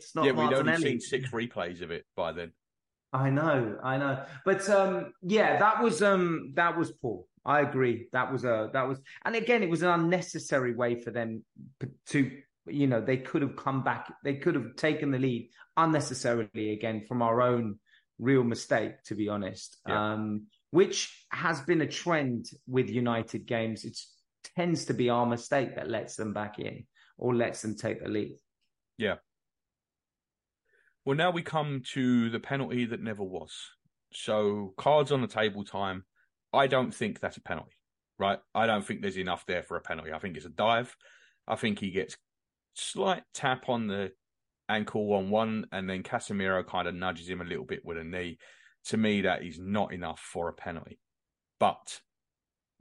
[0.02, 2.54] It's not Yeah, we'd only seen six replays of it by then.
[3.14, 7.26] I know, I know, but um, yeah, that was um, that was poor.
[7.46, 8.08] I agree.
[8.12, 11.44] That was a that was, and again, it was an unnecessary way for them
[12.08, 12.32] to,
[12.68, 14.12] you know, they could have come back.
[14.24, 17.80] They could have taken the lead unnecessarily again from our own
[18.18, 19.78] real mistake, to be honest.
[19.88, 20.14] Yeah.
[20.14, 23.86] Um, which has been a trend with United games.
[23.86, 23.98] It
[24.56, 26.86] tends to be our mistake that lets them back in
[27.18, 28.38] or lets them take the lead.
[28.98, 29.16] Yeah.
[31.06, 33.54] Well, now we come to the penalty that never was.
[34.14, 36.06] So, cards on the table time.
[36.54, 37.78] I don't think that's a penalty,
[38.20, 38.40] right?
[38.54, 40.12] I don't think there's enough there for a penalty.
[40.12, 40.96] I think it's a dive.
[41.48, 42.18] I think he gets
[42.74, 44.12] slight tap on the
[44.68, 48.04] ankle on one, and then Casemiro kind of nudges him a little bit with a
[48.04, 48.38] knee.
[48.86, 51.00] To me, that is not enough for a penalty.
[51.60, 52.02] But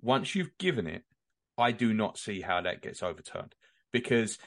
[0.01, 1.03] once you've given it,
[1.59, 3.55] I do not see how that gets overturned
[3.93, 4.39] because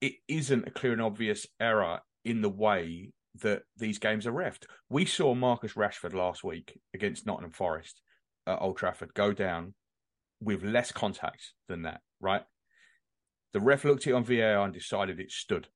[0.00, 4.64] it isn't a clear and obvious error in the way that these games are refed.
[4.88, 8.00] We saw Marcus Rashford last week against Nottingham Forest
[8.46, 9.74] at Old Trafford go down
[10.40, 12.42] with less contact than that, right?
[13.52, 15.68] The ref looked at it on VAR and decided it stood.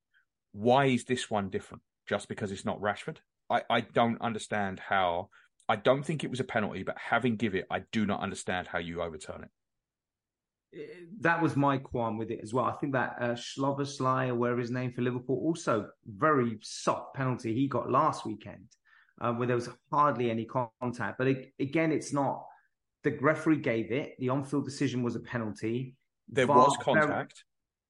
[0.51, 1.83] Why is this one different?
[2.07, 3.17] Just because it's not Rashford?
[3.49, 5.29] I, I don't understand how
[5.67, 8.67] I don't think it was a penalty, but having give it, I do not understand
[8.67, 9.51] how you overturn it.
[11.21, 12.65] That was my qualm with it as well.
[12.65, 17.53] I think that uh, Szoboszlai, or whatever his name for Liverpool, also very soft penalty
[17.53, 18.65] he got last weekend,
[19.21, 21.17] uh, where there was hardly any contact.
[21.17, 22.45] But it, again, it's not
[23.03, 24.15] the referee gave it.
[24.19, 25.95] The on-field decision was a penalty.
[26.27, 27.43] There was contact,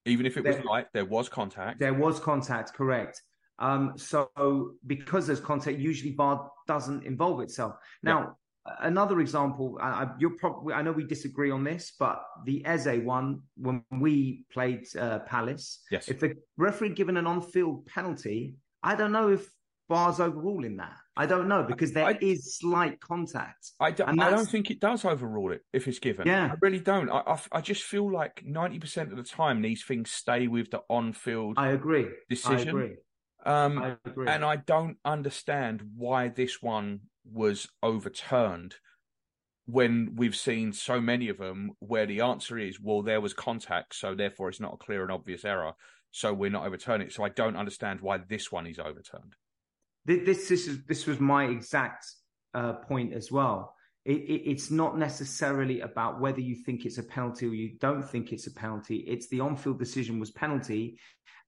[0.04, 0.86] there, even if it was there, light.
[0.94, 1.80] There was contact.
[1.80, 3.22] There was contact, correct.
[3.60, 7.74] Um, so because there's contact, usually VAR doesn't involve itself.
[8.02, 8.74] Now, yeah.
[8.80, 13.42] another example, I, you're probably I know we disagree on this, but the Eze one
[13.56, 16.08] when we played uh, Palace, yes.
[16.08, 19.46] if the referee given an on-field penalty, I don't know if
[19.90, 20.96] VAR's overruling that.
[21.16, 23.72] I don't know because there I, is slight contact.
[23.78, 26.26] I don't, I don't think it does overrule it if it's given.
[26.26, 26.46] Yeah.
[26.52, 27.10] I really don't.
[27.10, 30.80] I, I, I just feel like 90% of the time these things stay with the
[30.88, 32.06] on field I agree.
[32.30, 32.68] decision.
[32.68, 32.96] I agree.
[33.44, 33.96] Um, I.
[34.26, 38.76] And I don't understand why this one was overturned
[39.66, 43.94] when we've seen so many of them where the answer is, well, there was contact,
[43.94, 45.72] so therefore it's not a clear and obvious error.
[46.10, 47.12] So we're not overturning it.
[47.12, 49.34] So I don't understand why this one is overturned.
[50.04, 52.06] This this is this was my exact
[52.54, 53.74] uh, point as well.
[54.04, 58.02] It, it, it's not necessarily about whether you think it's a penalty or you don't
[58.02, 58.96] think it's a penalty.
[59.06, 60.98] It's the on-field decision was penalty,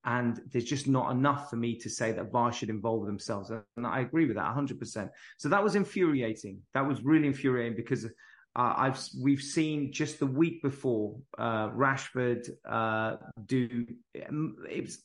[0.05, 3.51] and there's just not enough for me to say that VAR should involve themselves.
[3.51, 5.09] And I agree with that 100%.
[5.38, 6.59] So that was infuriating.
[6.75, 12.51] That was really infuriating because uh, I've we've seen just the week before uh, Rashford
[12.69, 13.87] uh, do
[14.29, 14.99] um, it's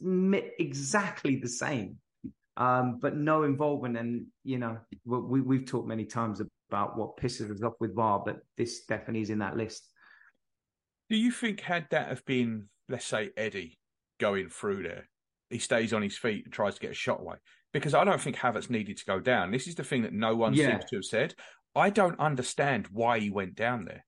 [0.59, 1.97] exactly the same
[2.57, 3.97] um, but no involvement.
[3.97, 8.21] And you know, we we've talked many times about what pisses us off with VAR,
[8.25, 9.87] but this definitely is in that list.
[11.09, 13.79] Do you think had that have been, let's say, Eddie
[14.19, 15.07] going through there,
[15.49, 17.37] he stays on his feet and tries to get a shot away?
[17.73, 19.51] Because I don't think Havertz needed to go down.
[19.51, 20.71] This is the thing that no one yeah.
[20.71, 21.35] seems to have said.
[21.75, 24.05] I don't understand why he went down there.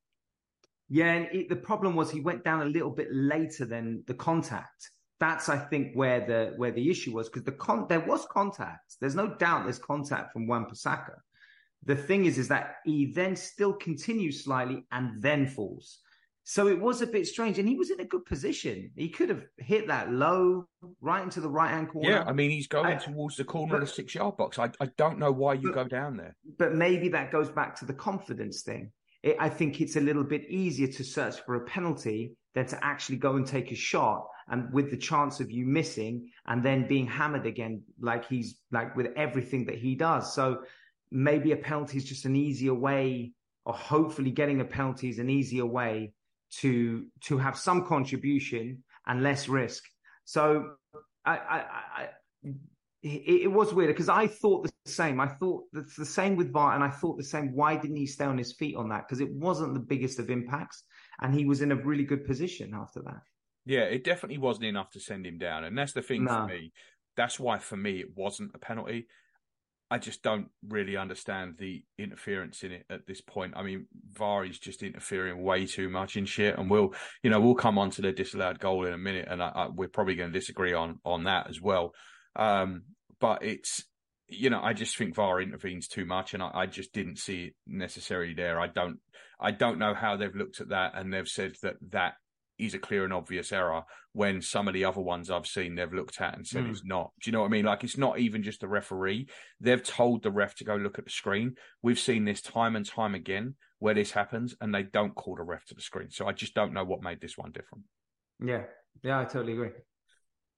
[0.90, 4.16] Yeah, and it, the problem was he went down a little bit later than the
[4.16, 8.26] contact that's I think where the where the issue was because the con there was
[8.32, 8.96] contact.
[9.02, 11.16] There's no doubt there's contact from Wan-Bissaka.
[11.86, 16.00] The thing is, is that he then still continues slightly and then falls.
[16.44, 18.90] So it was a bit strange, and he was in a good position.
[18.96, 20.66] He could have hit that low
[21.00, 22.10] right into the right hand corner.
[22.10, 24.58] Yeah, I mean he's going towards the corner but, of the six yard box.
[24.58, 26.36] I I don't know why you but, go down there.
[26.58, 28.92] But maybe that goes back to the confidence thing.
[29.22, 32.84] It, I think it's a little bit easier to search for a penalty than to
[32.84, 36.88] actually go and take a shot and with the chance of you missing and then
[36.88, 40.34] being hammered again, like he's like with everything that he does.
[40.34, 40.64] So
[41.12, 43.34] maybe a penalty is just an easier way,
[43.66, 46.14] or hopefully getting a penalty is an easier way
[46.52, 49.84] to to have some contribution and less risk.
[50.26, 50.72] So
[51.26, 51.58] I, I,
[51.98, 52.10] I
[53.02, 55.20] it, it, was weird because I thought the same.
[55.20, 57.54] I thought that's the same with VAR, and I thought the same.
[57.54, 59.08] Why didn't he stay on his feet on that?
[59.08, 60.84] Because it wasn't the biggest of impacts,
[61.22, 63.22] and he was in a really good position after that.
[63.66, 66.32] Yeah, it definitely wasn't enough to send him down, and that's the thing no.
[66.32, 66.74] for me.
[67.16, 69.08] That's why for me it wasn't a penalty.
[69.92, 73.54] I just don't really understand the interference in it at this point.
[73.56, 77.40] I mean, VAR is just interfering way too much in shit, and we'll, you know,
[77.40, 80.16] we'll come on to the disallowed goal in a minute, and I, I, we're probably
[80.16, 81.94] going to disagree on on that as well.
[82.36, 82.84] Um,
[83.20, 83.84] but it's,
[84.28, 87.46] you know, I just think VAR intervenes too much, and I, I just didn't see
[87.46, 88.60] it necessarily there.
[88.60, 89.00] I don't,
[89.40, 92.14] I don't know how they've looked at that, and they've said that that
[92.60, 95.94] is a clear and obvious error when some of the other ones I've seen they've
[95.94, 96.72] looked at and said mm.
[96.72, 97.12] it's not.
[97.22, 97.66] Do you know what I mean?
[97.66, 99.28] Like it's not even just the referee.
[99.60, 101.56] They've told the ref to go look at the screen.
[101.82, 105.44] We've seen this time and time again where this happens and they don't call the
[105.44, 106.12] ref to the screen.
[106.12, 107.86] So I just don't know what made this one different.
[108.44, 108.64] Yeah.
[109.04, 109.72] Yeah, I totally agree.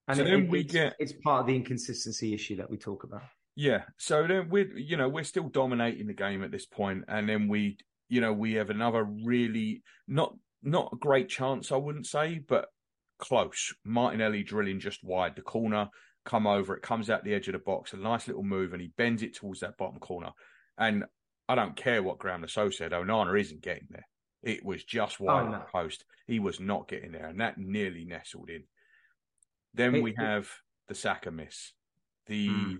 [0.08, 2.76] And so it, then we it's, get it's part of the inconsistency issue that we
[2.76, 3.22] talk about.
[3.54, 3.82] Yeah.
[3.98, 7.48] So then we're you know, we're still dominating the game at this point, and then
[7.48, 7.76] we
[8.08, 12.66] you know, we have another really not not a great chance, I wouldn't say, but
[13.18, 13.72] close.
[13.84, 15.36] Martinelli drilling just wide.
[15.36, 15.88] The corner
[16.24, 18.82] come over, it comes out the edge of the box, a nice little move, and
[18.82, 20.30] he bends it towards that bottom corner.
[20.78, 21.04] And
[21.48, 24.06] I don't care what Le Saux said, Onana isn't getting there.
[24.42, 25.58] It was just wide oh, no.
[25.58, 26.04] the post.
[26.26, 28.64] He was not getting there, and that nearly nestled in.
[29.74, 30.48] Then it, we have
[30.88, 31.72] the Saka miss.
[32.26, 32.78] The mm.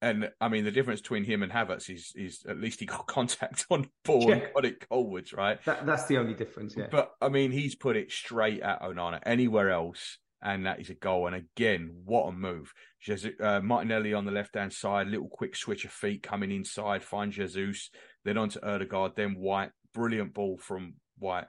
[0.00, 3.06] And I mean, the difference between him and Havertz is is at least he got
[3.06, 4.36] contact on ball yeah.
[4.36, 5.62] and got it goalwards, right?
[5.64, 6.86] That, that's the only difference, yeah.
[6.90, 9.20] But I mean, he's put it straight at Onana.
[9.24, 11.26] Anywhere else, and that is a goal.
[11.26, 12.72] And again, what a move!
[13.00, 17.02] Jesus, uh, Martinelli on the left hand side, little quick switch of feet coming inside,
[17.02, 17.90] find Jesus,
[18.24, 19.70] then onto Odegaard, then White.
[19.94, 21.46] Brilliant ball from White,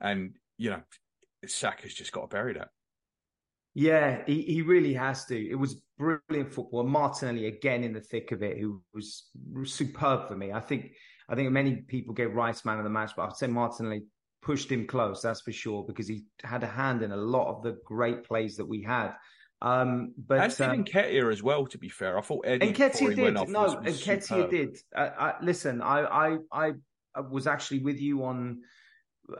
[0.00, 0.82] and you know,
[1.46, 2.70] Saka's just got to bury that.
[3.74, 5.36] Yeah, he, he really has to.
[5.36, 6.84] It was brilliant football.
[6.84, 9.30] Martinelli again in the thick of it, who was
[9.64, 10.52] superb for me.
[10.52, 10.92] I think
[11.28, 14.02] I think many people gave Rice man of the match, but I'd say Martinelli
[14.42, 17.62] pushed him close, that's for sure, because he had a hand in a lot of
[17.62, 19.14] the great plays that we had.
[19.62, 21.66] Um, but and Stephen um, Nketiah as well.
[21.66, 23.34] To be fair, I thought Eddie Nketiah did.
[23.48, 24.76] no, was, was Nketiah did.
[24.94, 26.72] Uh, I, listen, I, I
[27.14, 28.62] I was actually with you on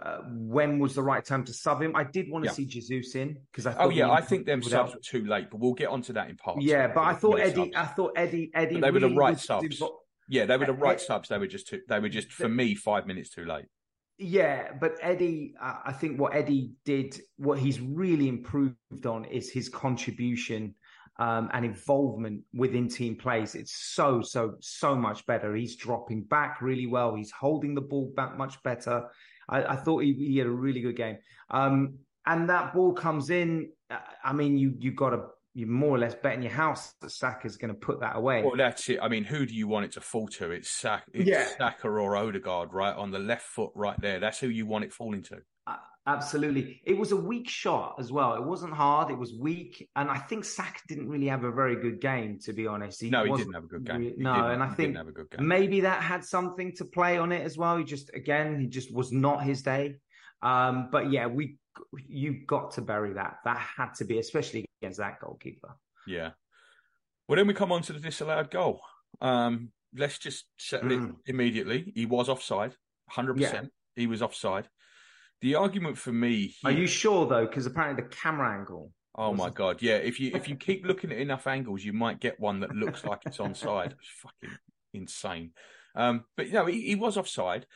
[0.01, 1.95] uh, when was the right time to sub him.
[1.97, 2.55] I did want to yeah.
[2.55, 3.77] see Jesus in because I.
[3.79, 6.37] oh yeah, I think them subs were too late, but we'll get onto that in
[6.37, 6.61] part.
[6.61, 7.73] Yeah, but I thought Eddie.
[7.73, 7.77] Subs.
[7.77, 8.51] I thought Eddie.
[8.55, 8.75] Eddie.
[8.77, 9.83] But they were the right subs.
[10.29, 11.29] yeah, they were the right subs.
[11.29, 11.81] They were just too.
[11.89, 13.67] They were just for me five minutes too late.
[14.19, 19.51] Yeah, but Eddie, uh, I think what Eddie did, what he's really improved on is
[19.51, 20.75] his contribution
[21.19, 23.55] um, and involvement within team plays.
[23.55, 25.55] It's so, so, so much better.
[25.55, 27.15] He's dropping back really well.
[27.15, 29.05] He's holding the ball back much better.
[29.49, 31.19] I, I thought he, he, had a really good game.
[31.51, 33.71] Um, and that ball comes in.
[33.91, 35.25] Uh, I mean, you you got to
[35.55, 38.43] you more or less bet in your house that Saka's going to put that away.
[38.43, 38.99] Well, that's it.
[39.03, 40.51] I mean, who do you want it to fall to?
[40.51, 41.47] It's, Saka, it's yeah.
[41.59, 44.19] Saka or Odegaard, right on the left foot, right there.
[44.19, 45.39] That's who you want it falling to.
[46.05, 46.81] Absolutely.
[46.85, 48.35] It was a weak shot as well.
[48.35, 49.11] It wasn't hard.
[49.11, 52.53] It was weak, and I think Saka didn't really have a very good game, to
[52.53, 53.01] be honest.
[53.01, 54.01] He no, he didn't have a good game.
[54.01, 54.97] Re- no, and I think
[55.39, 57.77] maybe that had something to play on it as well.
[57.77, 59.97] He just, again, he just was not his day.
[60.43, 61.59] Um, but yeah, we
[62.09, 63.37] you got to bury that.
[63.45, 65.77] That had to be, especially against that goalkeeper.
[66.07, 66.31] Yeah.
[67.29, 68.81] Well, then we come on to the disallowed goal.
[69.21, 71.11] Um, let's just settle mm.
[71.11, 71.93] it immediately.
[71.95, 72.75] He was offside,
[73.09, 73.51] hundred yeah.
[73.51, 73.73] percent.
[73.95, 74.69] He was offside.
[75.43, 76.55] The argument for me.
[76.65, 77.47] Are you sure though?
[77.47, 78.93] Because apparently the camera angle.
[79.15, 79.83] Oh my god!
[79.83, 82.75] Yeah, if you if you keep looking at enough angles, you might get one that
[82.75, 83.93] looks like it's onside.
[83.93, 84.57] It's fucking
[84.95, 85.51] insane.
[85.95, 87.67] Um, but you know, he, he was offside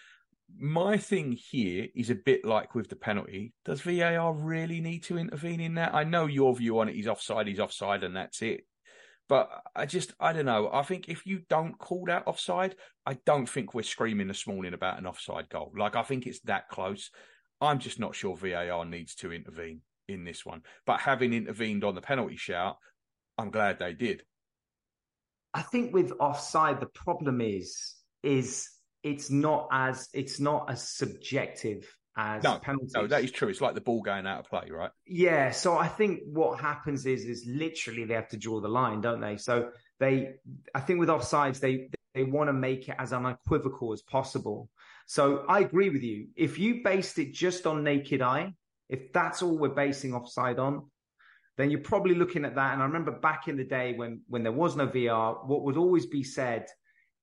[0.58, 3.52] my thing here is a bit like with the penalty.
[3.64, 5.94] Does VAR really need to intervene in that?
[5.94, 6.94] I know your view on it.
[6.94, 7.46] He's offside.
[7.46, 8.64] He's offside, and that's it.
[9.28, 10.70] But I just, I don't know.
[10.72, 14.72] I think if you don't call that offside, I don't think we're screaming this morning
[14.72, 15.72] about an offside goal.
[15.76, 17.10] Like, I think it's that close.
[17.60, 20.62] I'm just not sure VAR needs to intervene in this one.
[20.86, 22.76] But having intervened on the penalty shout,
[23.38, 24.22] I'm glad they did.
[25.54, 28.68] I think with offside, the problem is, is
[29.02, 32.92] it's not as it's not as subjective as no, penalties.
[32.94, 33.48] No, that is true.
[33.48, 34.90] It's like the ball going out of play, right?
[35.06, 35.50] Yeah.
[35.50, 39.20] So I think what happens is is literally they have to draw the line, don't
[39.20, 39.36] they?
[39.36, 40.34] So they,
[40.74, 44.70] I think with offsides, they they want to make it as unequivocal as possible.
[45.06, 46.28] So I agree with you.
[46.36, 48.52] If you based it just on naked eye,
[48.88, 50.90] if that's all we're basing offside on,
[51.56, 52.74] then you're probably looking at that.
[52.74, 55.76] And I remember back in the day when when there was no VAR, what would
[55.76, 56.66] always be said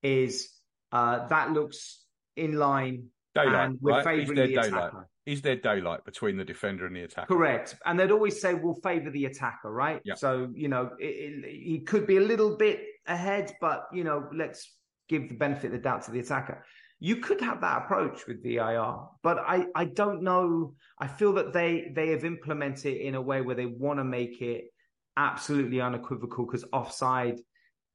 [0.02, 0.50] is
[0.92, 3.08] uh, that looks in line.
[3.36, 4.04] Daylight, and we're right?
[4.04, 4.68] favouring the daylight?
[4.68, 5.10] attacker.
[5.26, 7.34] Is there daylight between the defender and the attacker?
[7.34, 7.76] Correct.
[7.86, 10.02] And they'd always say we'll favour the attacker, right?
[10.04, 10.16] Yeah.
[10.16, 14.30] So you know it, it, he could be a little bit ahead, but you know
[14.34, 14.72] let's
[15.10, 16.64] give the benefit of the doubt to the attacker.
[17.04, 20.74] You could have that approach with VAR, but I, I don't know.
[20.98, 24.06] I feel that they they have implemented it in a way where they want to
[24.06, 24.68] make it
[25.18, 27.42] absolutely unequivocal because offside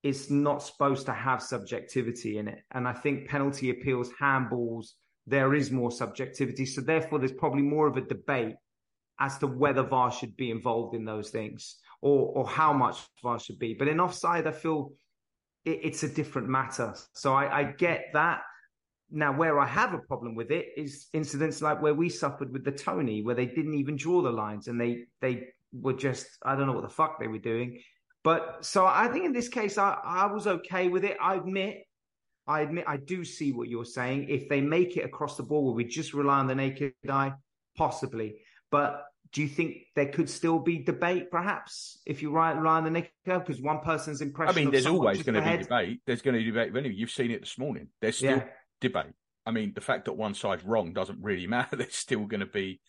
[0.02, 2.62] it's not supposed to have subjectivity in it.
[2.72, 4.88] And I think penalty appeals, handballs,
[5.26, 6.66] there is more subjectivity.
[6.66, 8.56] So therefore, there's probably more of a debate
[9.18, 13.40] as to whether VAR should be involved in those things or or how much VAR
[13.40, 13.72] should be.
[13.72, 14.92] But in offside, I feel
[15.64, 16.94] it, it's a different matter.
[17.14, 18.42] So I, I get that.
[19.10, 22.64] Now, where I have a problem with it is incidents like where we suffered with
[22.64, 26.56] the Toney, where they didn't even draw the lines and they they were just I
[26.56, 27.80] don't know what the fuck they were doing.
[28.24, 31.16] But so I think in this case, I, I was okay with it.
[31.20, 31.84] I admit,
[32.46, 34.28] I admit, I do see what you're saying.
[34.28, 37.32] If they make it across the board, where we just rely on the naked eye,
[37.76, 38.42] possibly.
[38.70, 42.84] But do you think there could still be debate, perhaps, if you rely, rely on
[42.84, 43.38] the naked eye?
[43.38, 44.54] Because one person's impression.
[44.54, 46.00] I mean, there's always going to be debate.
[46.06, 46.76] There's going to be debate.
[46.76, 47.88] Anyway, you've seen it this morning.
[48.00, 48.44] There's still yeah.
[48.80, 49.14] Debate.
[49.46, 51.76] I mean, the fact that one side's wrong doesn't really matter.
[51.76, 52.80] There's still going to be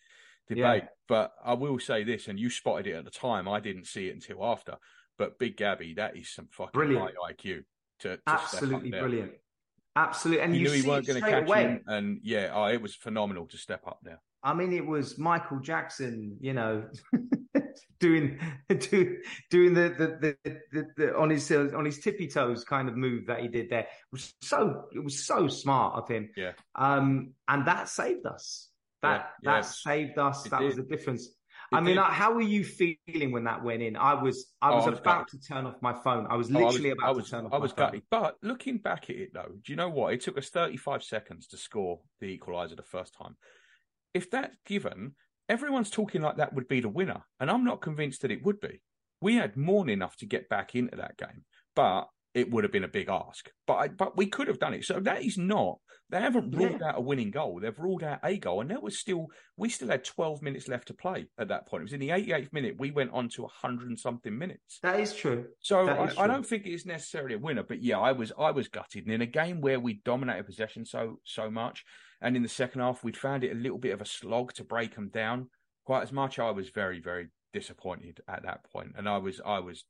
[0.48, 0.82] debate.
[0.84, 0.88] Yeah.
[1.08, 3.48] But I will say this, and you spotted it at the time.
[3.48, 4.76] I didn't see it until after.
[5.18, 7.14] But Big Gabby, that is some fucking brilliant.
[7.22, 7.64] high IQ.
[8.00, 9.32] To, to absolutely brilliant.
[9.96, 11.62] Absolutely, and you, you knew he weren't going to catch away.
[11.62, 14.20] him, and yeah, oh, it was phenomenal to step up there.
[14.42, 16.84] I mean, it was Michael Jackson, you know,
[18.00, 18.38] doing
[18.68, 19.18] do,
[19.50, 23.26] doing the the, the the, the, on his on his tippy toes kind of move
[23.26, 23.80] that he did there.
[23.80, 26.30] It was so it was so smart of him.
[26.36, 26.52] Yeah.
[26.74, 28.68] Um, and that saved us.
[29.02, 29.60] That yeah, that yeah.
[29.62, 30.46] saved us.
[30.46, 30.66] It that did.
[30.66, 31.28] was the difference.
[31.72, 33.96] I mean, how were you feeling when that went in?
[33.96, 35.42] I was, I was, oh, I was about gutted.
[35.42, 36.26] to turn off my phone.
[36.28, 37.52] I was literally oh, I was, about to turn off.
[37.52, 38.02] I was gutted.
[38.10, 40.12] But looking back at it, though, do you know what?
[40.12, 43.36] It took us 35 seconds to score the equaliser the first time.
[44.14, 45.14] If that's given,
[45.48, 48.60] everyone's talking like that would be the winner, and I'm not convinced that it would
[48.60, 48.82] be.
[49.20, 51.44] We had more than enough to get back into that game,
[51.76, 53.50] but it would have been a big ask.
[53.66, 54.84] But I, but we could have done it.
[54.84, 55.78] So that is not.
[56.10, 56.88] They haven't ruled yeah.
[56.88, 57.60] out a winning goal.
[57.60, 60.88] They've ruled out a goal, and there was still we still had 12 minutes left
[60.88, 61.82] to play at that point.
[61.82, 62.76] It was in the 88th minute.
[62.78, 64.78] We went on to 100 and something minutes.
[64.82, 65.46] That is true.
[65.60, 66.22] So I, true.
[66.22, 67.62] I, don't think it's necessarily a winner.
[67.62, 69.04] But yeah, I was I was gutted.
[69.04, 71.84] And in a game where we dominated possession so so much,
[72.20, 74.64] and in the second half we'd found it a little bit of a slog to
[74.64, 75.48] break them down
[75.84, 76.38] quite as much.
[76.38, 79.84] I was very very disappointed at that point, and I was I was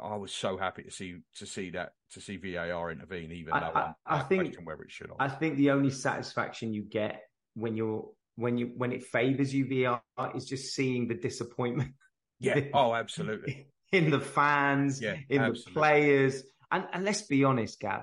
[0.00, 3.60] I was so happy to see to see that to see VAR intervene, even I,
[3.60, 5.10] though I, I think whether it should.
[5.18, 7.22] I think the only satisfaction you get
[7.54, 10.02] when you're when you when it favors you VAR
[10.34, 11.92] is just seeing the disappointment.
[12.38, 12.60] Yeah.
[12.74, 13.66] oh, absolutely.
[13.90, 15.62] In the fans, yeah, in absolutely.
[15.64, 18.02] the players, and and let's be honest, Gab.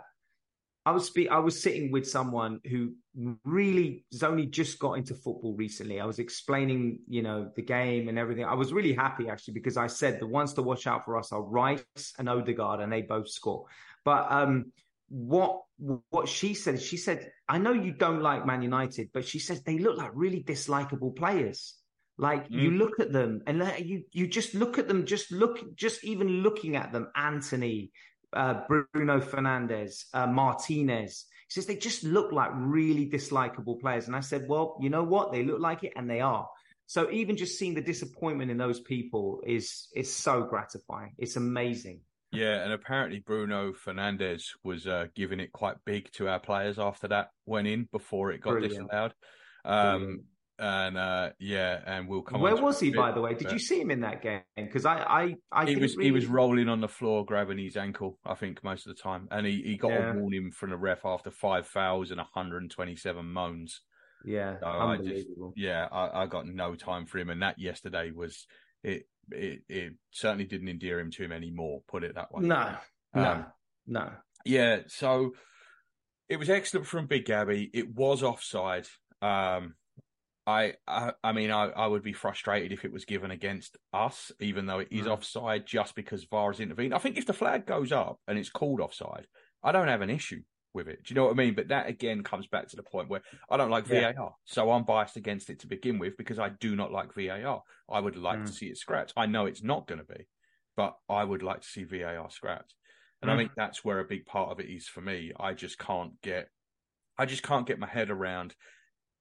[0.86, 2.93] I was spe- I was sitting with someone who
[3.43, 5.99] really has only just got into football recently.
[5.99, 8.45] I was explaining, you know, the game and everything.
[8.45, 11.32] I was really happy actually because I said the ones to watch out for us
[11.32, 13.66] are Rice and Odegaard, and they both score.
[14.03, 14.72] But um,
[15.09, 15.61] what
[16.09, 19.61] what she said, she said, I know you don't like Man United, but she says
[19.61, 21.76] they look like really dislikable players.
[22.18, 22.61] Like mm.
[22.61, 26.28] you look at them and you you just look at them, just look, just even
[26.43, 27.91] looking at them, Antony,
[28.34, 31.26] uh, Bruno Fernandes, uh, Martinez.
[31.47, 34.07] He says they just look like really dislikable players.
[34.07, 35.31] And I said, well, you know what?
[35.31, 36.47] They look like it and they are.
[36.87, 41.13] So even just seeing the disappointment in those people is is so gratifying.
[41.17, 42.01] It's amazing.
[42.31, 47.07] Yeah, and apparently Bruno Fernandes was uh, giving it quite big to our players after
[47.07, 48.89] that went in before it got Brilliant.
[48.89, 49.13] disallowed.
[49.63, 50.23] Um,
[50.57, 52.41] and uh, yeah, and we'll come.
[52.41, 53.33] Where was he, bit, by the way?
[53.33, 54.41] Did you see him in that game?
[54.55, 56.05] Because I, I, I he was really...
[56.05, 58.19] he was rolling on the floor, grabbing his ankle.
[58.25, 60.11] I think most of the time, and he, he got yeah.
[60.11, 63.81] a warning from the ref after five fouls and 127 moans.
[64.23, 68.11] Yeah, so I just, yeah, I, I got no time for him, and that yesterday
[68.11, 68.47] was
[68.83, 69.07] it.
[69.31, 71.81] It it certainly didn't endear him to him anymore.
[71.87, 72.45] Put it that way.
[72.45, 72.75] No,
[73.13, 73.45] um, no,
[73.87, 74.11] no.
[74.45, 75.33] Yeah, so
[76.29, 77.69] it was excellent from Big Gabby.
[77.73, 78.87] It was offside.
[79.21, 79.75] Um,
[80.47, 84.31] I, I, I mean, I, I would be frustrated if it was given against us,
[84.39, 85.11] even though it is mm.
[85.11, 86.93] offside, just because VAR has intervened.
[86.93, 89.25] I think if the flag goes up and it's called offside,
[89.63, 90.41] I don't have an issue
[90.75, 91.03] with it.
[91.03, 91.55] Do you know what I mean?
[91.55, 94.11] But that again comes back to the point where I don't like yeah.
[94.11, 97.63] VAR, so I'm biased against it to begin with because I do not like VAR.
[97.89, 98.45] I would like mm.
[98.45, 99.13] to see it scrapped.
[99.17, 100.27] I know it's not going to be,
[100.77, 102.75] but I would like to see VAR scrapped,
[103.23, 103.33] and mm.
[103.33, 105.31] I think that's where a big part of it is for me.
[105.39, 106.49] I just can't get,
[107.17, 108.53] I just can't get my head around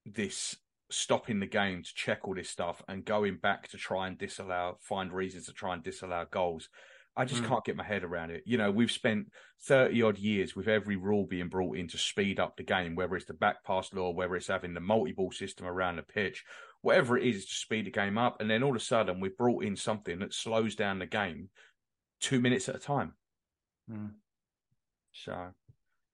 [0.05, 0.57] this
[0.91, 4.79] stopping the game to check all this stuff and going back to try and disallow,
[4.81, 6.69] find reasons to try and disallow goals.
[7.17, 7.49] I just mm.
[7.49, 8.43] can't get my head around it.
[8.45, 9.31] You know, we've spent
[9.63, 13.15] 30 odd years with every rule being brought in to speed up the game, whether
[13.15, 16.45] it's the back pass law, whether it's having the multi ball system around the pitch,
[16.83, 18.41] whatever it is to speed the game up.
[18.41, 21.51] And then all of a sudden, we've brought in something that slows down the game
[22.21, 23.13] two minutes at a time.
[23.91, 24.11] Mm.
[25.13, 25.37] So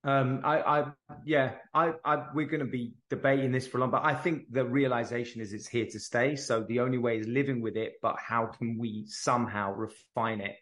[0.02, 0.84] um, I, I,
[1.26, 4.50] yeah, I, I, we're going to be debating this for a long, but I think
[4.50, 6.36] the realization is it's here to stay.
[6.36, 10.56] So the only way is living with it, but how can we somehow refine it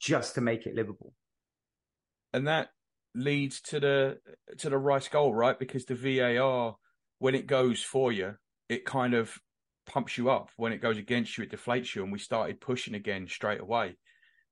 [0.00, 1.12] just to make it livable?
[2.32, 2.70] And that
[3.14, 4.18] leads to the
[4.58, 5.58] to the Rice goal, right?
[5.58, 6.76] Because the VAR,
[7.18, 8.34] when it goes for you,
[8.70, 9.38] it kind of
[9.86, 10.50] pumps you up.
[10.56, 12.02] When it goes against you, it deflates you.
[12.02, 13.96] And we started pushing again straight away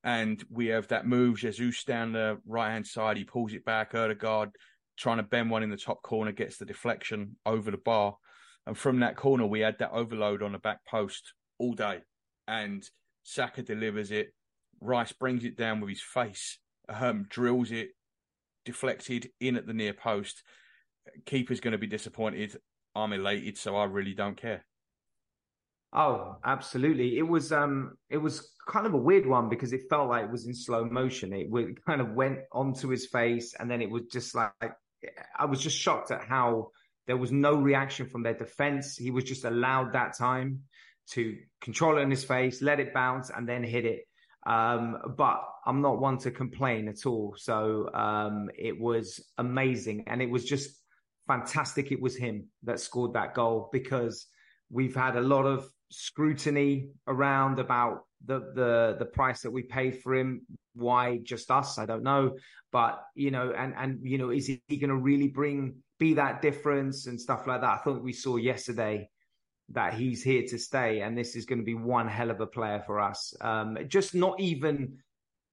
[0.05, 3.17] and we have that move Jesus down the right hand side.
[3.17, 3.95] He pulls it back.
[3.95, 4.51] Odegaard
[4.99, 8.17] trying to bend one in the top corner gets the deflection over the bar,
[8.67, 12.01] and from that corner we had that overload on the back post all day,
[12.47, 12.89] and
[13.23, 14.33] Saka delivers it.
[14.81, 17.91] Rice brings it down with his face, um, drills it,
[18.65, 20.43] deflected in at the near post.
[21.25, 22.57] Keeper's going to be disappointed.
[22.95, 24.65] I'm elated, so I really don't care.
[25.93, 27.19] Oh, absolutely.
[27.19, 30.31] It was um it was kind of a weird one because it felt like it
[30.31, 31.33] was in slow motion.
[31.33, 34.53] It, it kind of went onto his face and then it was just like
[35.39, 36.71] I was just shocked at how
[37.07, 38.97] there was no reaction from their defense.
[38.97, 40.61] He was just allowed that time
[41.11, 44.05] to control it in his face, let it bounce and then hit it.
[44.47, 47.35] Um, but I'm not one to complain at all.
[47.37, 50.71] So um, it was amazing and it was just
[51.27, 51.93] fantastic.
[51.93, 54.27] It was him that scored that goal because
[54.71, 60.01] we've had a lot of scrutiny around about the the the price that we paid
[60.03, 60.43] for him.
[60.75, 61.79] Why just us?
[61.79, 62.37] I don't know.
[62.71, 66.43] But you know, and and you know, is he going to really bring be that
[66.43, 67.71] difference and stuff like that?
[67.71, 69.09] I thought we saw yesterday
[69.71, 72.47] that he's here to stay, and this is going to be one hell of a
[72.47, 73.35] player for us.
[73.41, 74.99] Um, just not even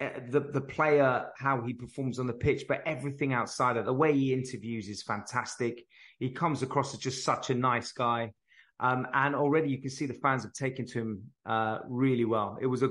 [0.01, 3.93] uh, the the player how he performs on the pitch, but everything outside of the
[3.93, 5.85] way he interviews is fantastic.
[6.19, 8.31] He comes across as just such a nice guy.
[8.79, 12.57] Um, and already you can see the fans have taken to him uh, really well.
[12.61, 12.89] It was a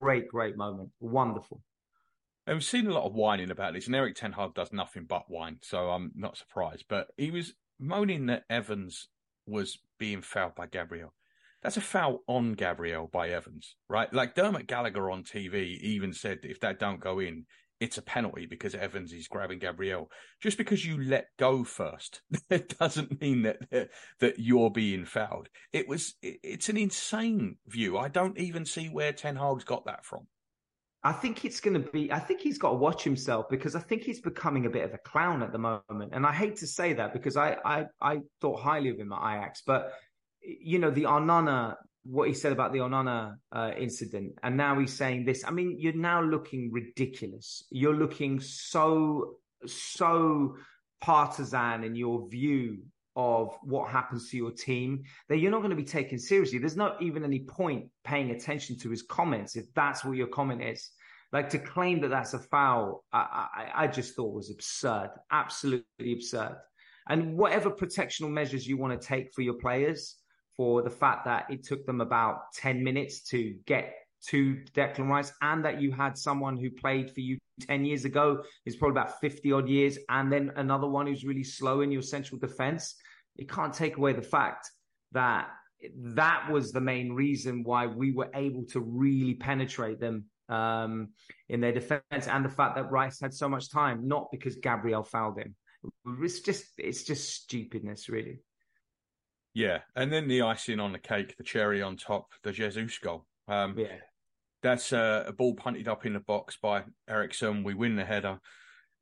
[0.00, 0.90] great, great moment.
[1.00, 1.60] Wonderful.
[2.46, 5.04] And we've seen a lot of whining about this, and Eric Ten Hag does nothing
[5.04, 6.84] but whine, so I'm not surprised.
[6.88, 9.08] But he was moaning that Evans
[9.46, 11.12] was being fouled by Gabriel.
[11.62, 14.12] That's a foul on Gabriel by Evans, right?
[14.12, 17.46] Like Dermot Gallagher on TV even said if that don't go in,
[17.80, 20.10] it's a penalty because Evans is grabbing Gabriel.
[20.40, 25.48] Just because you let go first, it doesn't mean that that you're being fouled.
[25.72, 27.98] It was it's an insane view.
[27.98, 30.26] I don't even see where Ten Hag's got that from.
[31.02, 32.10] I think it's going to be.
[32.10, 34.92] I think he's got to watch himself because I think he's becoming a bit of
[34.92, 36.10] a clown at the moment.
[36.12, 39.36] And I hate to say that because I I, I thought highly of him at
[39.36, 39.92] Ajax, but
[40.42, 41.76] you know the Onana
[42.08, 45.44] what he said about the Onana uh, incident, and now he's saying this.
[45.46, 47.64] I mean, you're now looking ridiculous.
[47.70, 49.36] You're looking so
[49.66, 50.56] so
[51.00, 52.78] partisan in your view
[53.16, 56.58] of what happens to your team that you're not going to be taken seriously.
[56.58, 60.62] There's not even any point paying attention to his comments if that's what your comment
[60.62, 60.90] is.
[61.32, 66.12] Like to claim that that's a foul, I, I, I just thought was absurd, absolutely
[66.12, 66.56] absurd.
[67.08, 70.16] And whatever protectional measures you want to take for your players,
[70.56, 73.94] for the fact that it took them about 10 minutes to get
[74.28, 78.42] to Declan Rice and that you had someone who played for you 10 years ago
[78.64, 82.02] is probably about 50 odd years and then another one who's really slow in your
[82.02, 82.96] central defense
[83.36, 84.70] it can't take away the fact
[85.12, 85.48] that
[85.94, 91.08] that was the main reason why we were able to really penetrate them um,
[91.48, 95.02] in their defense and the fact that Rice had so much time, not because Gabriel
[95.02, 95.54] fouled him.
[96.22, 98.40] It's just it's just stupidness, really.
[99.56, 103.24] Yeah, and then the icing on the cake, the cherry on top, the Jesus goal.
[103.48, 103.96] Um, yeah,
[104.62, 107.64] that's uh, a ball punted up in the box by Eriksen.
[107.64, 108.38] We win the header,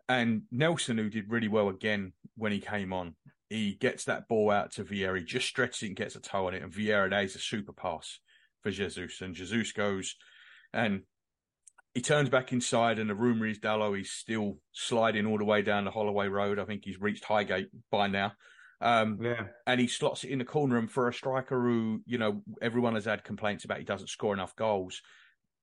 [0.09, 3.17] and Nelson, who did really well again when he came on,
[3.51, 6.47] he gets that ball out to Vieira, he just stretches it and gets a toe
[6.47, 8.21] on it, and Vieira lays a super pass
[8.63, 10.15] for Jesus, and Jesus goes
[10.73, 11.03] and
[11.95, 15.63] he turns back inside, and the rumour is Dalot is still sliding all the way
[15.63, 16.61] down the Holloway Road.
[16.61, 18.33] I think he's reached Highgate by now.
[18.81, 19.47] Um, yeah.
[19.67, 20.79] And he slots it in the corner.
[20.79, 24.35] And for a striker who, you know, everyone has had complaints about he doesn't score
[24.35, 25.01] enough goals,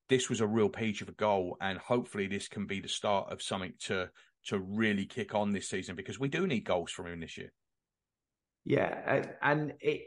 [0.09, 1.57] this was a real peach of a goal.
[1.61, 4.09] And hopefully this can be the start of something to
[4.45, 7.51] to really kick on this season because we do need goals from him this year.
[8.65, 10.01] Yeah, and it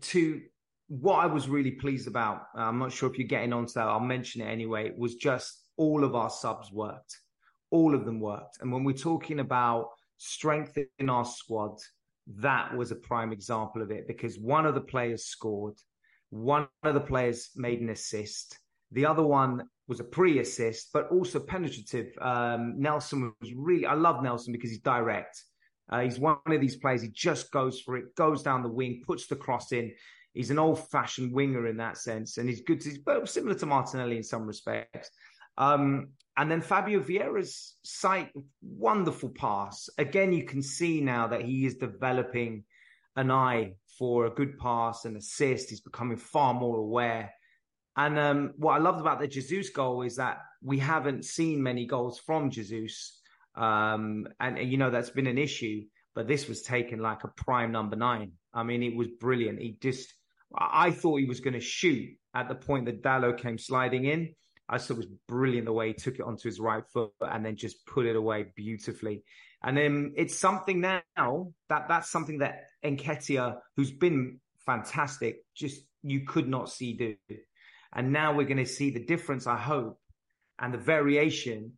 [0.00, 0.40] to
[0.88, 2.42] what I was really pleased about.
[2.54, 3.88] I'm not sure if you're getting onto that.
[3.88, 4.92] I'll mention it anyway.
[4.96, 7.18] Was just all of our subs worked,
[7.70, 8.58] all of them worked.
[8.60, 9.88] And when we're talking about
[10.18, 11.78] strengthening our squad,
[12.38, 15.74] that was a prime example of it because one of the players scored,
[16.30, 18.58] one of the players made an assist,
[18.92, 22.12] the other one was a pre-assist, but also penetrative.
[22.20, 23.86] Um, Nelson was really.
[23.86, 25.42] I love Nelson because he's direct.
[25.90, 27.02] Uh, he's one of these players.
[27.02, 29.92] He just goes for it, goes down the wing, puts the cross in.
[30.34, 32.82] He's an old-fashioned winger in that sense, and he's good.
[32.82, 33.00] He's
[33.30, 35.10] similar to Martinelli in some respects.
[35.58, 38.30] Um, and then Fabio Vieira's sight,
[38.62, 39.90] wonderful pass.
[39.98, 42.64] Again, you can see now that he is developing
[43.16, 45.68] an eye for a good pass and assist.
[45.68, 47.32] He's becoming far more aware.
[47.96, 51.86] And um, what I loved about the Jesus goal is that we haven't seen many
[51.86, 53.20] goals from Jesus
[53.54, 55.82] um, and, you know, that's been an issue,
[56.14, 58.32] but this was taken like a prime number nine.
[58.54, 59.60] I mean, it was brilliant.
[59.60, 60.12] He just,
[60.56, 64.34] I thought he was going to shoot at the point that Dalot came sliding in.
[64.72, 67.44] I thought it was brilliant the way he took it onto his right foot and
[67.44, 69.22] then just put it away beautifully.
[69.62, 76.24] And then it's something now that that's something that Nketiah, who's been fantastic, just you
[76.24, 77.16] could not see do.
[77.92, 79.98] And now we're going to see the difference, I hope,
[80.58, 81.72] and the variation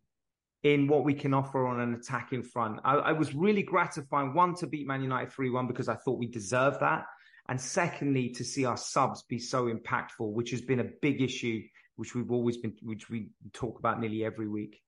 [0.63, 2.79] in what we can offer on an attacking front.
[2.83, 6.17] I, I was really gratifying, one, to beat Man United 3 1 because I thought
[6.17, 7.05] we deserved that.
[7.47, 11.61] And secondly, to see our subs be so impactful, which has been a big issue,
[11.95, 14.81] which we've always been, which we talk about nearly every week.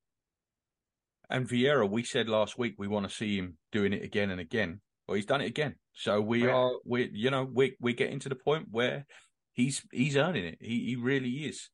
[1.29, 4.39] And Vieira, we said last week we want to see him doing it again and
[4.39, 4.81] again.
[5.07, 5.75] Well, he's done it again.
[5.93, 6.55] So we yeah.
[6.55, 9.05] are, we, you know, we we're getting to the point where
[9.53, 10.57] he's he's earning it.
[10.61, 11.69] He he really is.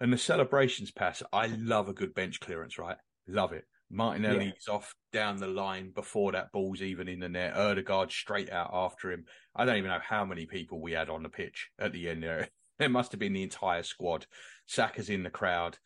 [0.00, 2.98] And the celebrations pass, I love a good bench clearance, right?
[3.26, 3.64] Love it.
[3.90, 4.74] Martinelli's yeah.
[4.74, 7.54] off down the line before that ball's even in the net.
[7.54, 9.24] Ødegaard straight out after him.
[9.54, 12.22] I don't even know how many people we had on the pitch at the end
[12.22, 12.48] there.
[12.78, 14.26] It must have been the entire squad.
[14.66, 15.78] Saka's in the crowd.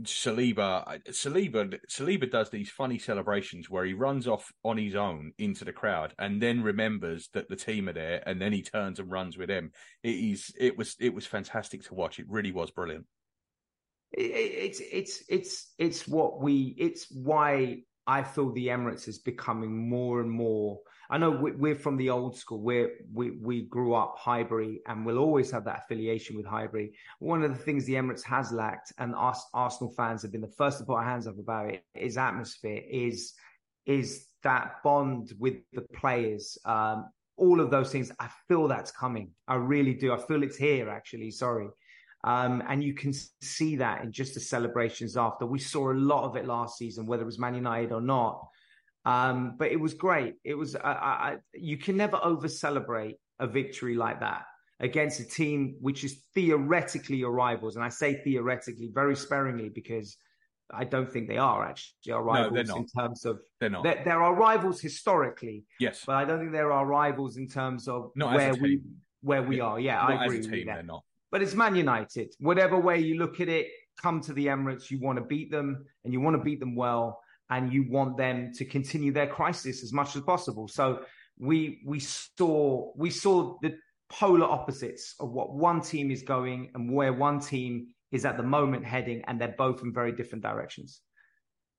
[0.00, 5.66] Saliba, Saliba, Saliba does these funny celebrations where he runs off on his own into
[5.66, 9.10] the crowd and then remembers that the team are there and then he turns and
[9.10, 9.70] runs with them.
[10.02, 12.18] It is, it was, it was fantastic to watch.
[12.18, 13.04] It really was brilliant
[14.14, 20.20] it's it's it's it's what we it's why I feel the Emirates is becoming more
[20.20, 20.80] and more.
[21.12, 22.62] I know we're from the old school.
[22.62, 26.94] We're, we we grew up Highbury, and we'll always have that affiliation with Highbury.
[27.18, 30.56] One of the things the Emirates has lacked, and us Arsenal fans have been the
[30.56, 32.80] first to put our hands up about it, is atmosphere.
[32.90, 33.34] Is
[33.84, 36.56] is that bond with the players?
[36.64, 38.10] Um, all of those things.
[38.18, 39.32] I feel that's coming.
[39.46, 40.14] I really do.
[40.14, 40.88] I feel it's here.
[40.88, 41.68] Actually, sorry.
[42.24, 45.44] Um, and you can see that in just the celebrations after.
[45.44, 48.48] We saw a lot of it last season, whether it was Man United or not.
[49.04, 50.34] Um, but it was great.
[50.44, 54.44] It was, I, I, you can never over celebrate a victory like that
[54.78, 57.76] against a team which is theoretically your rivals.
[57.76, 60.16] And I say theoretically very sparingly because
[60.72, 63.84] I don't think they are actually our rivals no, in terms of they're not.
[63.84, 68.10] There, are rivals historically, yes, but I don't think there are rivals in terms of
[68.16, 68.80] not where we
[69.20, 69.64] where we yeah.
[69.64, 69.80] are.
[69.80, 70.74] Yeah, not I agree team, with that.
[70.74, 71.04] They're not.
[71.30, 72.34] But it's Man United.
[72.38, 73.68] Whatever way you look at it,
[74.00, 74.90] come to the Emirates.
[74.90, 77.20] You want to beat them, and you want to beat them well,
[77.52, 80.66] and you want them to continue their crisis as much as possible.
[80.68, 81.00] So
[81.38, 83.76] we we saw we saw the
[84.08, 88.42] polar opposites of what one team is going and where one team is at the
[88.42, 91.00] moment heading, and they're both in very different directions.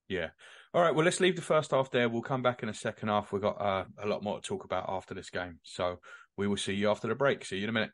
[0.08, 0.30] Yeah.
[0.74, 0.94] All right.
[0.94, 2.10] Well, let's leave the first half there.
[2.10, 3.32] We'll come back in a second half.
[3.32, 5.60] We've got uh, a lot more to talk about after this game.
[5.64, 6.00] So
[6.38, 7.46] we will see you after the break.
[7.46, 7.92] See you in a minute.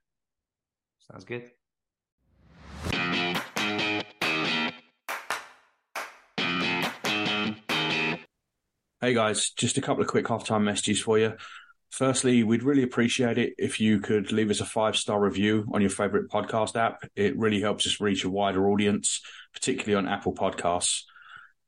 [0.99, 1.58] Sounds good.
[9.01, 11.31] Hey guys, just a couple of quick halftime messages for you.
[11.89, 15.79] Firstly, we'd really appreciate it if you could leave us a five star review on
[15.79, 17.09] your favorite podcast app.
[17.15, 19.21] It really helps us reach a wider audience,
[19.53, 21.03] particularly on Apple Podcasts.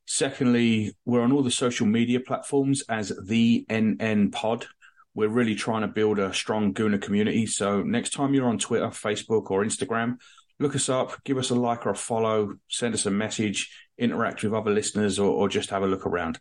[0.06, 4.68] Secondly, we're on all the social media platforms as the NN Pod.
[5.16, 7.46] We're really trying to build a strong Gooner community.
[7.46, 10.18] So next time you're on Twitter, Facebook, or Instagram,
[10.60, 14.44] look us up, give us a like or a follow, send us a message, interact
[14.44, 16.38] with other listeners, or, or just have a look around.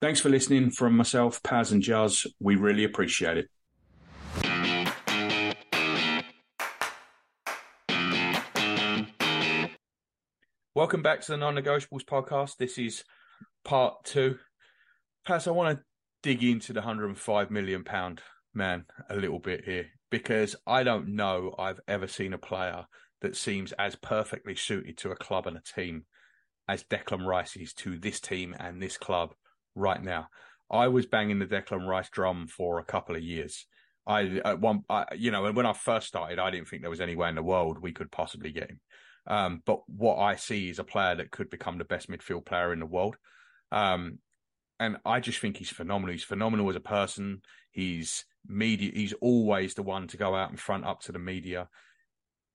[0.00, 2.26] Thanks for listening from myself, Paz, and Jazz.
[2.40, 3.50] We really appreciate it.
[10.74, 12.56] Welcome back to the Non Negotiables podcast.
[12.56, 13.04] This is
[13.62, 14.38] part two.
[15.26, 15.84] Paz, I want to
[16.22, 17.84] dig into the £105 million
[18.54, 22.86] man a little bit here because I don't know I've ever seen a player
[23.20, 26.06] that seems as perfectly suited to a club and a team
[26.66, 29.34] as Declan Rice is to this team and this club
[29.74, 30.28] right now.
[30.70, 33.66] I was banging the Declan Rice drum for a couple of years.
[34.06, 36.90] I at one, I, you know, and when I first started, I didn't think there
[36.90, 38.80] was anywhere in the world we could possibly get him.
[39.26, 42.72] Um, but what I see is a player that could become the best midfield player
[42.72, 43.16] in the world.
[43.70, 44.18] Um,
[44.78, 46.12] and I just think he's phenomenal.
[46.12, 47.42] He's phenomenal as a person.
[47.70, 48.90] He's media.
[48.94, 51.68] He's always the one to go out in front up to the media.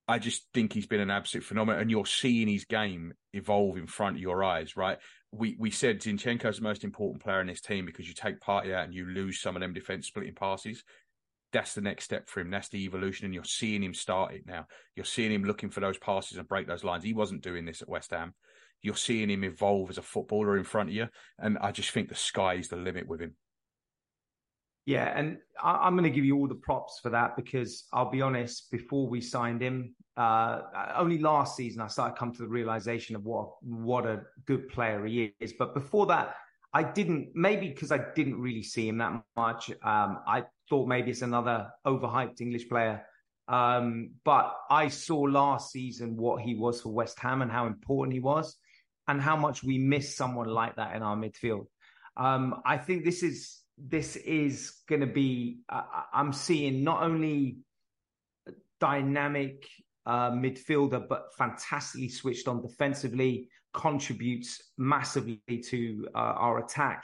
[0.08, 3.88] I just think he's been an absolute phenomenon, and you're seeing his game evolve in
[3.88, 4.76] front of your eyes.
[4.76, 4.98] Right?
[5.38, 8.74] We we said Zinchenko's the most important player in this team because you take Partey
[8.74, 10.84] out and you lose some of them defense splitting passes.
[11.52, 12.50] That's the next step for him.
[12.50, 14.68] That's the evolution, and you're seeing him start it now.
[14.96, 17.04] You're seeing him looking for those passes and break those lines.
[17.04, 18.34] He wasn't doing this at West Ham.
[18.82, 21.08] You're seeing him evolve as a footballer in front of you,
[21.40, 23.36] and I just think the sky is the limit with him.
[24.86, 28.12] Yeah, and I, am going to give you all the props for that because I'll
[28.12, 28.70] be honest.
[28.70, 30.62] Before we signed him, uh,
[30.96, 34.70] only last season I started to come to the realization of what what a good
[34.70, 35.54] player he is.
[35.58, 36.36] But before that,
[36.72, 37.30] I didn't.
[37.34, 39.72] Maybe because I didn't really see him that much.
[39.72, 43.04] Um, I thought maybe it's another overhyped English player.
[43.48, 48.14] Um, but I saw last season what he was for West Ham and how important
[48.14, 48.56] he was,
[49.08, 51.66] and how much we miss someone like that in our midfield.
[52.18, 55.82] Um, I think this is this is going to be, uh,
[56.14, 57.58] I'm seeing not only
[58.80, 59.68] dynamic
[60.06, 67.04] uh, midfielder, but fantastically switched on defensively, contributes massively to uh, our attack.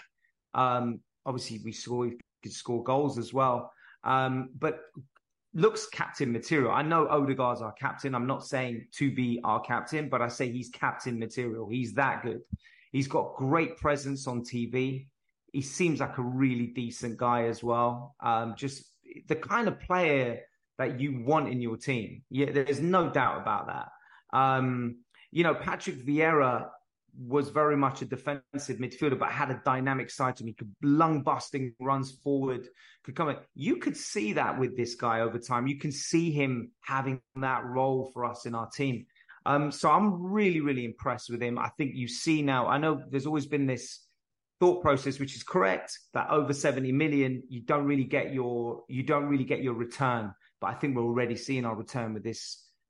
[0.54, 2.14] Um, obviously, we saw he
[2.44, 3.72] could score goals as well,
[4.04, 4.80] um, but
[5.54, 6.72] looks captain material.
[6.72, 8.16] I know Odegaard's our captain.
[8.16, 11.68] I'm not saying to be our captain, but I say he's captain material.
[11.70, 12.42] He's that good.
[12.92, 15.08] He's got great presence on TV
[15.52, 18.16] he seems like a really decent guy as well.
[18.22, 18.86] Um, just
[19.28, 20.42] the kind of player
[20.78, 22.24] that you want in your team.
[22.30, 24.38] Yeah, there's no doubt about that.
[24.38, 25.00] Um,
[25.32, 26.68] you know, Patrick Vieira
[27.18, 30.48] was very much a defensive midfielder, but had a dynamic side to him.
[30.48, 32.68] He could lung busting runs forward,
[33.04, 33.38] could come in.
[33.54, 35.68] You could see that with this guy over time.
[35.68, 39.06] You can see him having that role for us in our team.
[39.46, 41.58] Um, so I'm really, really impressed with him.
[41.58, 44.06] I think you see now, I know there's always been this
[44.62, 49.04] thought process, which is correct, that over 70 million, you don't really get your you
[49.04, 50.34] don't really get your return.
[50.62, 52.44] But I think we're already seeing our return with this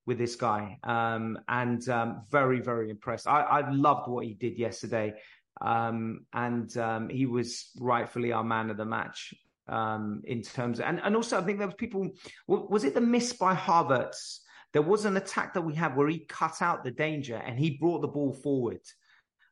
[0.05, 0.77] with this guy.
[0.83, 3.27] Um, and um, very, very impressed.
[3.27, 5.13] I, I loved what he did yesterday.
[5.61, 9.33] Um, and um, he was rightfully our man of the match.
[9.67, 12.09] um, in terms of, and, and also I think there was people
[12.47, 14.39] was it the miss by Havertz?
[14.73, 17.77] There was an attack that we had where he cut out the danger and he
[17.77, 18.81] brought the ball forward.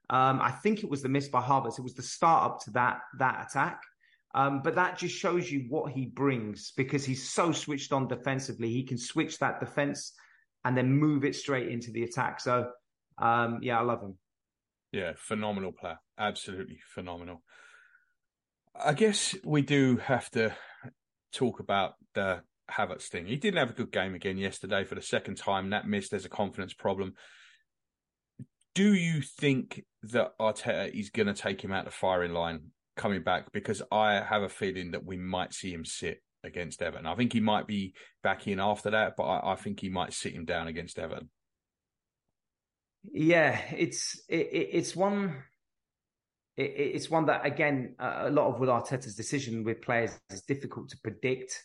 [0.10, 1.78] Um, I think it was the miss by Havertz.
[1.78, 3.82] It was the start up to that that attack.
[4.36, 8.70] Um, but that just shows you what he brings because he's so switched on defensively.
[8.70, 10.14] He can switch that defense
[10.64, 12.40] and then move it straight into the attack.
[12.40, 12.70] So,
[13.18, 14.18] um, yeah, I love him.
[14.92, 16.00] Yeah, phenomenal player.
[16.18, 17.42] Absolutely phenomenal.
[18.76, 20.56] I guess we do have to
[21.34, 23.26] talk about the Havertz thing.
[23.26, 25.72] He didn't have a good game again yesterday for the second time.
[25.72, 26.12] That missed.
[26.12, 27.14] There's a confidence problem.
[28.76, 33.24] Do you think that Arteta is going to take him out the firing line coming
[33.24, 33.52] back?
[33.52, 37.06] Because I have a feeling that we might see him sit against Everton.
[37.06, 37.94] I think he might be
[38.24, 41.30] back in after that, but I, I think he might sit him down against Everton.
[43.12, 45.44] Yeah, it's it, it's one
[46.58, 50.90] it, it's one that again a lot of with Arteta's decision with players is difficult
[50.90, 51.64] to predict.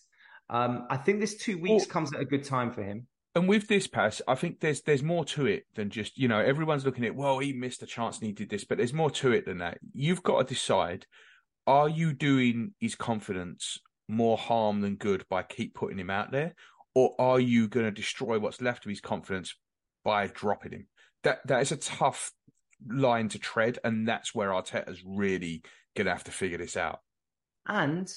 [0.48, 3.06] Um, I think this two weeks well, comes at a good time for him.
[3.34, 6.38] And with this pass, I think there's there's more to it than just you know
[6.38, 9.10] everyone's looking at well he missed a chance and he did this, but there's more
[9.10, 9.78] to it than that.
[9.92, 11.06] You've got to decide:
[11.66, 13.78] are you doing his confidence
[14.08, 16.54] more harm than good by keep putting him out there,
[16.94, 19.54] or are you going to destroy what's left of his confidence
[20.04, 20.86] by dropping him?
[21.24, 22.30] That that is a tough
[22.88, 25.64] line to tread, and that's where Arteta's really
[25.96, 27.00] going to have to figure this out.
[27.66, 28.08] And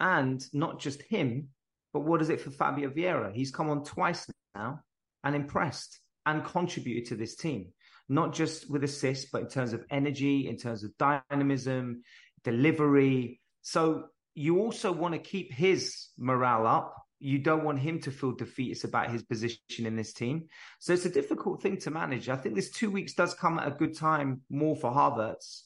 [0.00, 1.50] and not just him,
[1.92, 3.32] but what is it for Fabio Vieira?
[3.32, 4.26] He's come on twice
[4.58, 4.80] now
[5.24, 7.68] and impressed and contributed to this team,
[8.08, 12.02] not just with assists, but in terms of energy, in terms of dynamism,
[12.44, 13.40] delivery.
[13.62, 14.04] So
[14.34, 18.84] you also want to keep his morale up you don't want him to feel defeated
[18.84, 20.48] about his position in this team.
[20.78, 22.28] So it's a difficult thing to manage.
[22.28, 25.62] I think this two weeks does come at a good time more for Havertz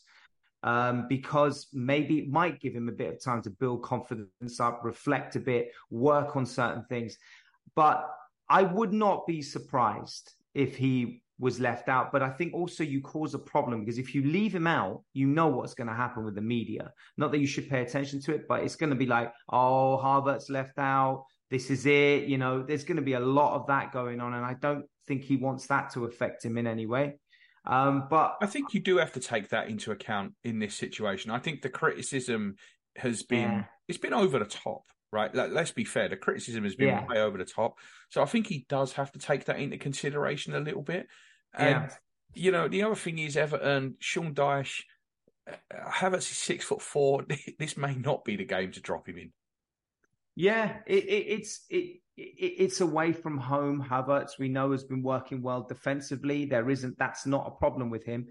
[0.62, 4.80] um, because maybe it might give him a bit of time to build confidence up,
[4.82, 7.18] reflect a bit, work on certain things.
[7.74, 8.08] But
[8.52, 12.12] I would not be surprised if he was left out.
[12.12, 15.26] But I think also you cause a problem because if you leave him out, you
[15.26, 16.92] know what's going to happen with the media.
[17.16, 20.00] Not that you should pay attention to it, but it's going to be like, oh,
[20.04, 22.24] Havertz left out this is it.
[22.24, 24.86] You know, there's going to be a lot of that going on, and I don't
[25.06, 27.18] think he wants that to affect him in any way.
[27.66, 31.30] Um, but I think you do have to take that into account in this situation.
[31.30, 32.56] I think the criticism
[32.96, 33.64] has been yeah.
[33.86, 34.82] it's been over the top,
[35.12, 35.32] right?
[35.34, 37.06] Like, let's be fair, the criticism has been yeah.
[37.06, 37.78] way over the top.
[38.08, 41.06] So I think he does have to take that into consideration a little bit.
[41.54, 41.90] And yeah.
[42.34, 44.82] you know, the other thing is Everton, Sean Dyche,
[45.48, 45.54] uh,
[45.90, 47.24] Havertz is six foot four.
[47.58, 49.32] This may not be the game to drop him in.
[50.34, 53.84] Yeah, it, it, it's it, it's away from home.
[53.86, 56.46] Havertz, we know, has been working well defensively.
[56.46, 58.28] There isn't that's not a problem with him.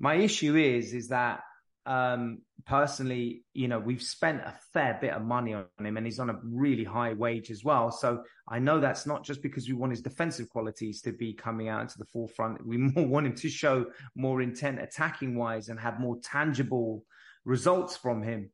[0.00, 1.42] My issue is is that
[1.86, 6.18] um, personally, you know, we've spent a fair bit of money on him, and he's
[6.18, 7.90] on a really high wage as well.
[7.90, 11.68] So I know that's not just because we want his defensive qualities to be coming
[11.68, 12.66] out into the forefront.
[12.66, 17.04] We more want him to show more intent attacking wise and have more tangible
[17.44, 18.50] results from him.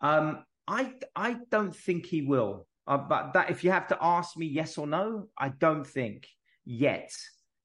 [0.00, 2.66] Um, I I don't think he will.
[2.86, 6.26] Uh, but that if you have to ask me yes or no, I don't think
[6.66, 7.10] yet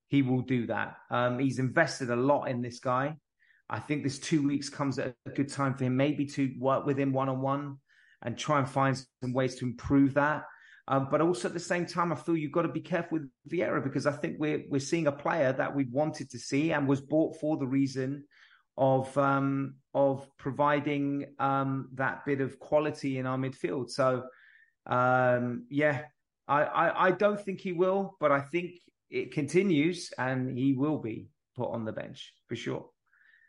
[0.07, 0.95] he will do that.
[1.11, 3.17] Um, he's invested a lot in this guy.
[3.70, 6.86] I think this two weeks comes at a good time for him, maybe to work
[6.86, 7.78] with him one on one
[8.24, 10.43] and try and find some ways to improve that.
[10.88, 13.30] Um, but also at the same time, I feel you've got to be careful with
[13.47, 16.88] Vieira because I think we're we're seeing a player that we wanted to see and
[16.88, 18.24] was bought for the reason
[18.76, 23.91] of um, of providing um, that bit of quality in our midfield.
[23.91, 24.24] So
[24.88, 26.05] um, yeah,
[26.47, 28.72] I, I, I don't think he will, but I think
[29.11, 32.89] it continues and he will be put on the bench for sure.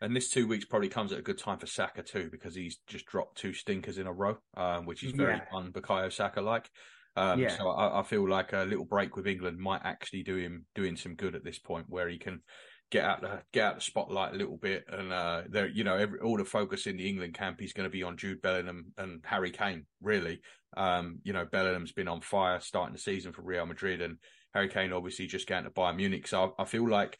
[0.01, 2.79] And this two weeks probably comes at a good time for Saka too, because he's
[2.87, 5.57] just dropped two stinkers in a row, um, which is very yeah.
[5.57, 6.69] un Bukayo Saka like.
[7.15, 7.55] Um, yeah.
[7.55, 10.95] So I, I, feel like a little break with England might actually do him doing
[10.95, 12.41] some good at this point, where he can
[12.89, 15.95] get out the get out the spotlight a little bit, and uh, there, you know,
[15.95, 18.93] every, all the focus in the England camp is going to be on Jude Bellingham
[18.97, 19.85] and Harry Kane.
[20.01, 20.41] Really,
[20.77, 24.17] um, you know, Bellingham's been on fire starting the season for Real Madrid, and
[24.53, 26.27] Harry Kane obviously just getting to Bayern Munich.
[26.27, 27.17] So I, I feel like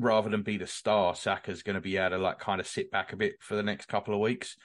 [0.00, 2.90] rather than be the star, Saka's going to be able to like kind of sit
[2.90, 4.56] back a bit for the next couple of weeks.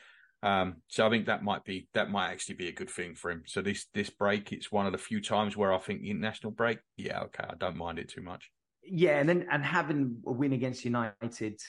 [0.44, 3.32] Um, so I think that might be that might actually be a good thing for
[3.32, 3.44] him.
[3.46, 6.52] So this this break, it's one of the few times where I think the international
[6.52, 8.52] break, yeah, okay, I don't mind it too much
[8.88, 11.60] yeah, and then and having a win against United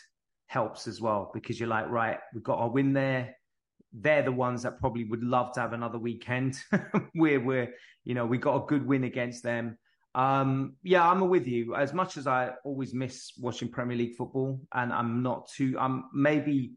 [0.47, 3.37] helps as well because you're like, right, we've got our win there.
[3.93, 6.57] They're the ones that probably would love to have another weekend
[7.15, 9.79] where we're, you know, we got a good win against them.
[10.17, 11.75] Um, yeah, I'm with you.
[11.77, 16.05] As much as I always miss watching Premier League football, and I'm not too, I'm
[16.13, 16.73] maybe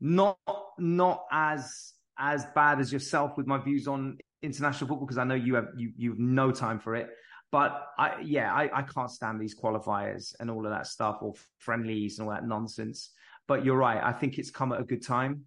[0.00, 0.38] not
[0.78, 5.34] not as as bad as yourself with my views on international football because I know
[5.34, 7.08] you have you you have no time for it.
[7.50, 11.34] But I yeah, I, I can't stand these qualifiers and all of that stuff or
[11.58, 13.10] friendlies and all that nonsense.
[13.48, 14.00] But you're right.
[14.02, 15.42] I think it's come at a good time.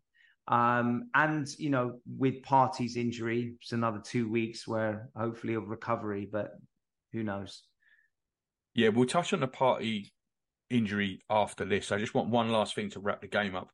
[0.50, 6.28] Um, and you know, with Partey's injury, it's another two weeks where hopefully of recovery,
[6.30, 6.52] but
[7.14, 7.64] who knows?
[8.76, 10.12] Yeah, we'll touch on the Partey
[10.70, 11.92] injury after this.
[11.92, 13.70] I just want one last thing to wrap the game up.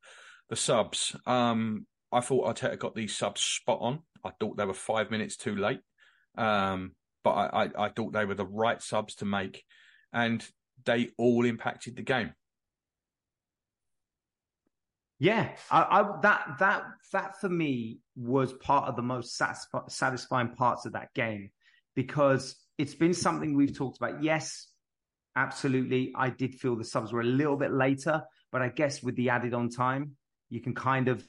[0.49, 1.15] The subs.
[1.25, 3.99] Um, I thought Arteta got these subs spot on.
[4.23, 5.81] I thought they were five minutes too late.
[6.37, 9.63] Um, but I, I, I thought they were the right subs to make,
[10.13, 10.45] and
[10.85, 12.33] they all impacted the game.
[15.17, 16.83] Yeah, I, I, that that
[17.13, 21.51] that for me was part of the most satisfi- satisfying parts of that game
[21.95, 24.23] because it's been something we've talked about.
[24.23, 24.67] Yes,
[25.35, 29.15] absolutely, I did feel the subs were a little bit later, but I guess with
[29.15, 30.11] the added on time,
[30.49, 31.23] you can kind of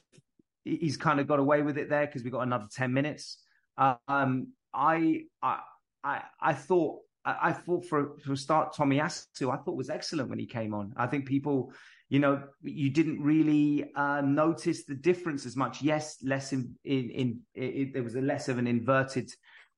[0.64, 3.38] he's kind of got away with it there because we got another ten minutes.
[3.78, 5.60] Um, I I
[6.04, 10.72] I, thought I, thought for a start Tomiyasu I thought was excellent when he came
[10.72, 10.92] on.
[10.96, 11.72] I think people
[12.08, 15.82] you know, you didn't really uh, notice the difference as much.
[15.82, 19.28] Yes, less in, in, in it, there was a less of an inverted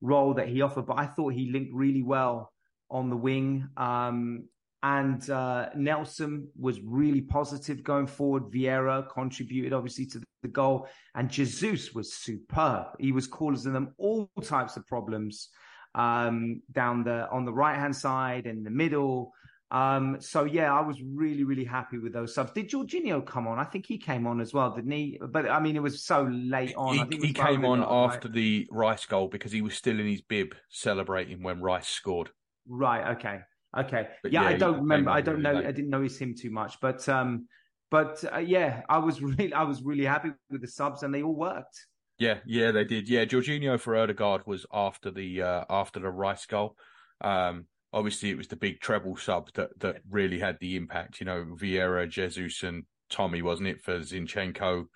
[0.01, 2.53] role that he offered, but I thought he linked really well
[2.91, 3.69] on the wing.
[3.77, 4.45] Um,
[4.83, 8.45] and uh, Nelson was really positive going forward.
[8.45, 12.87] Vieira contributed obviously to the goal, and Jesus was superb.
[13.01, 15.49] He was causing them all types of problems
[15.97, 19.33] um, down the on the right hand side and the middle.
[19.71, 22.53] Um, so yeah, I was really, really happy with those subs.
[22.53, 23.59] Did Jorginho come on?
[23.59, 25.21] I think he came on as well, didn't he?
[25.21, 27.11] But I mean, it was so late on.
[27.11, 28.35] He, he came on after right?
[28.35, 32.31] the Rice goal because he was still in his bib celebrating when Rice scored.
[32.67, 33.17] Right.
[33.17, 33.41] Okay.
[33.77, 34.09] Okay.
[34.25, 35.11] Yeah, yeah, I don't remember.
[35.11, 35.61] I don't really know.
[35.61, 35.67] Late.
[35.67, 37.47] I didn't notice him too much, but um,
[37.91, 41.23] but uh, yeah, I was really, I was really happy with the subs, and they
[41.23, 41.87] all worked.
[42.19, 43.09] Yeah, yeah, they did.
[43.09, 46.77] Yeah, Jorginho for Odegaard was after the uh, after the Rice goal.
[47.21, 51.21] Um, obviously it was the big treble sub that that really had the impact.
[51.21, 54.87] You know, Vieira, Jesus, and Tommy, wasn't it for Zinchenko,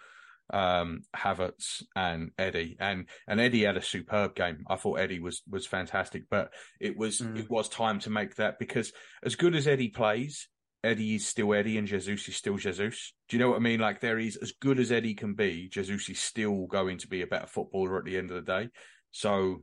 [0.52, 4.64] um, Havertz, and Eddie, and and Eddie had a superb game.
[4.68, 7.38] I thought Eddie was was fantastic, but it was mm.
[7.38, 8.92] it was time to make that because
[9.24, 10.48] as good as Eddie plays.
[10.84, 13.14] Eddie is still Eddie and Jesus is still Jesus.
[13.28, 13.78] Do you know what I mean?
[13.78, 17.22] Like there is as good as Eddie can be, Jesus is still going to be
[17.22, 18.68] a better footballer at the end of the day.
[19.12, 19.62] So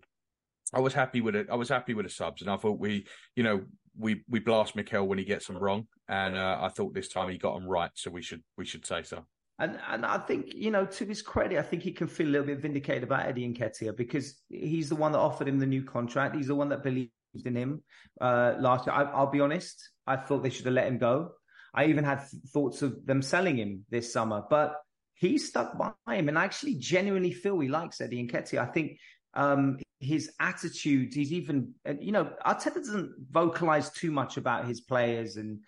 [0.74, 1.47] I was happy with it.
[1.49, 3.05] I was happy with the subs, and I thought we,
[3.36, 3.63] you know,
[3.97, 7.30] we we blast Mikel when he gets them wrong, and uh, I thought this time
[7.30, 7.91] he got them right.
[7.95, 9.26] So we should we should say so.
[9.57, 12.30] And and I think you know to his credit, I think he can feel a
[12.30, 15.84] little bit vindicated about Eddie Nketiah because he's the one that offered him the new
[15.84, 16.36] contract.
[16.36, 17.11] He's the one that believed
[17.45, 17.84] in him
[18.22, 18.95] uh, last year.
[18.95, 21.32] I, will be honest, I thought they should have let him go.
[21.74, 24.76] I even had thoughts of them selling him this summer, but
[25.13, 28.59] he stuck by him, and I actually genuinely feel he likes Eddie Nketiah.
[28.59, 28.97] I think
[29.34, 31.13] um, his attitude.
[31.13, 35.59] He's even, you know, Arteta doesn't vocalize too much about his players, and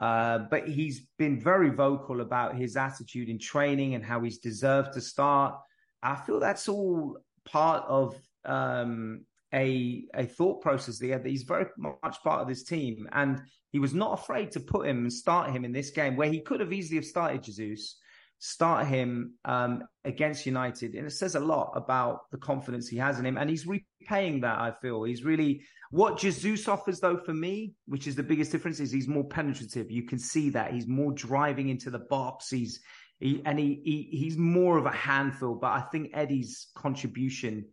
[0.00, 4.92] uh, but he's been very vocal about his attitude in training and how he's deserved
[4.94, 5.58] to start.
[6.02, 8.14] I feel that's all part of
[8.44, 13.42] um, a a thought process that he's very much part of this team, and
[13.72, 16.40] he was not afraid to put him and start him in this game where he
[16.40, 17.96] could have easily have started Jesus
[18.38, 20.94] start him um, against United.
[20.94, 23.36] And it says a lot about the confidence he has in him.
[23.36, 25.04] And he's repaying that, I feel.
[25.04, 29.08] He's really what Jesus offers, though, for me, which is the biggest difference, is he's
[29.08, 29.90] more penetrative.
[29.90, 30.72] You can see that.
[30.72, 32.50] He's more driving into the box.
[32.50, 32.80] He's
[33.20, 35.56] he, and he, he he's more of a handful.
[35.56, 37.66] But I think Eddie's contribution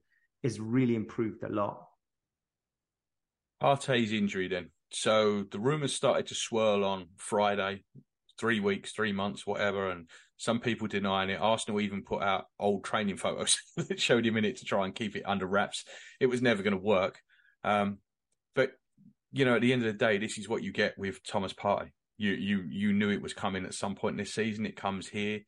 [0.44, 1.86] is really improved a lot.
[3.62, 4.70] Partey's injury then.
[4.92, 7.84] So the rumours started to swirl on Friday,
[8.40, 11.40] three weeks, three months, whatever, and some people denying it.
[11.42, 14.96] Arsenal even put out old training photos that showed him in it to try and
[14.96, 15.86] keep it under wraps.
[16.20, 17.20] It was never going to work.
[17.64, 18.00] Um,
[18.54, 18.72] but
[19.32, 21.54] you know, at the end of the day, this is what you get with Thomas
[21.54, 21.90] Partey.
[22.18, 24.66] You you you knew it was coming at some point this season.
[24.66, 25.42] It comes here.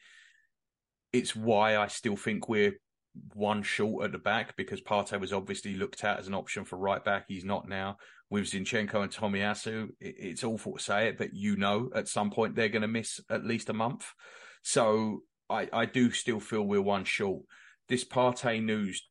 [1.13, 2.77] It's why I still think we're
[3.33, 6.77] one short at the back because Partey was obviously looked at as an option for
[6.77, 7.25] right back.
[7.27, 7.97] He's not now.
[8.29, 12.55] With Zinchenko and Tomiyasu, it's awful to say it, but you know at some point
[12.55, 14.05] they're going to miss at least a month.
[14.67, 17.43] So I, I do still feel we're one short.
[17.87, 19.01] This Partey news,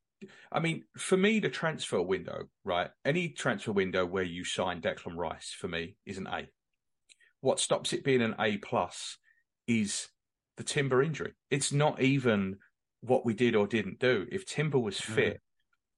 [0.52, 2.90] I mean, for me, the transfer window, right?
[3.06, 6.48] Any transfer window where you sign Declan Rice for me is an A.
[7.40, 9.16] What stops it being an A plus
[9.66, 10.08] is
[10.58, 11.32] the Timber injury.
[11.50, 12.56] It's not even
[13.00, 14.26] what we did or didn't do.
[14.30, 15.40] If Timber was fit, mm.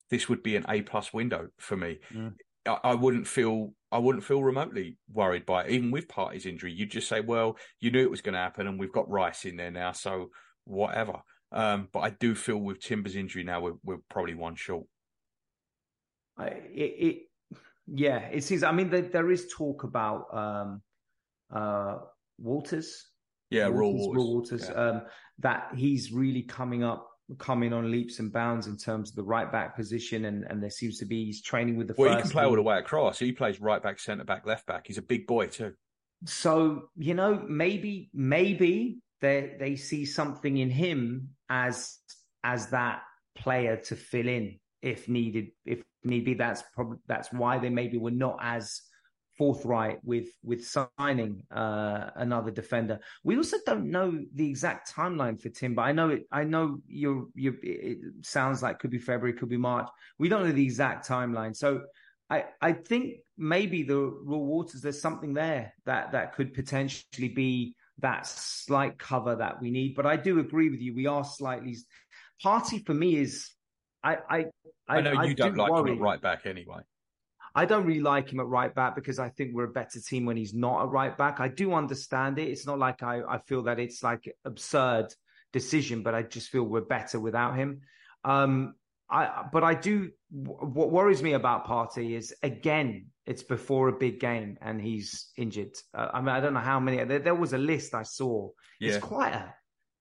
[0.09, 1.99] this would be an A plus window for me.
[2.15, 2.35] Mm.
[2.69, 6.73] I, I, wouldn't feel I wouldn't feel remotely worried by it, even with Partey's injury.
[6.73, 9.45] You'd just say, well, you knew it was going to happen, and we've got Rice
[9.45, 10.31] in there now, so
[10.65, 11.21] whatever.
[11.51, 14.87] Um, but I do feel with Timber's injury now, we're, we're probably one short.
[16.37, 17.17] I, it, it,
[17.87, 18.63] yeah, it seems.
[18.63, 20.83] I mean, there, there is talk about um,
[21.51, 21.97] uh,
[22.39, 23.09] Walters.
[23.51, 24.17] Yeah, Raw Walters, Waters.
[24.17, 24.69] Raw Waters.
[24.69, 24.75] Yeah.
[24.75, 25.03] Um,
[25.39, 29.51] that he's really coming up, coming on leaps and bounds in terms of the right
[29.53, 31.95] back position, and and there seems to be he's training with the.
[31.99, 33.19] Well, he can play all the way across.
[33.19, 34.87] He plays right back, centre back, left back.
[34.87, 35.75] He's a big boy too.
[36.25, 41.99] So you know, maybe maybe they they see something in him as
[42.45, 43.03] as that
[43.37, 45.49] player to fill in if needed.
[45.65, 48.81] If need be, that's probably that's why they maybe were not as
[49.39, 52.99] forthright with with signing uh, another defender.
[53.25, 56.27] We also don't know the exact timeline for Tim, but I know it.
[56.31, 57.31] I know you.
[57.35, 57.57] You.
[57.63, 59.89] It sounds like could be February, could be March.
[60.19, 61.83] We don't know the exact timeline, so.
[62.31, 67.75] I, I think maybe the raw waters there's something there that that could potentially be
[68.01, 69.95] that slight cover that we need.
[69.95, 70.95] But I do agree with you.
[70.95, 71.79] We are slightly
[72.45, 73.51] Partey for me is
[74.05, 74.45] I I
[74.89, 75.93] I, know you don't do like worry.
[75.93, 76.81] him at right back anyway.
[77.59, 80.25] I don't really like him at right back because I think we're a better team
[80.25, 81.41] when he's not at right back.
[81.41, 82.47] I do understand it.
[82.47, 85.13] It's not like I, I feel that it's like absurd
[85.53, 87.81] decision, but I just feel we're better without him.
[88.23, 88.75] Um,
[89.11, 90.13] I but I do.
[90.31, 95.75] What worries me about Partey is again, it's before a big game and he's injured.
[95.93, 97.03] Uh, I mean, I don't know how many.
[97.03, 98.51] There, there was a list I saw.
[98.79, 98.93] Yeah.
[98.93, 99.53] It's quite a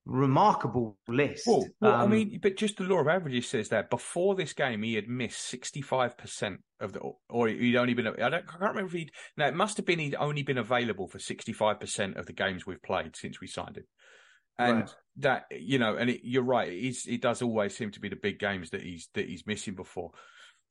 [0.07, 1.45] remarkable list.
[1.45, 4.53] Well, well I Um, mean, but just the law of averages says that before this
[4.53, 8.07] game, he had missed sixty-five percent of the, or he'd only been.
[8.07, 8.33] I don't.
[8.33, 9.11] I can't remember if he'd.
[9.35, 12.65] No, it must have been he'd only been available for sixty-five percent of the games
[12.65, 13.85] we've played since we signed him.
[14.59, 14.95] And Right.
[15.17, 16.71] that you know, and it, you're right.
[16.71, 19.75] He's, it does always seem to be the big games that he's that he's missing
[19.75, 20.11] before.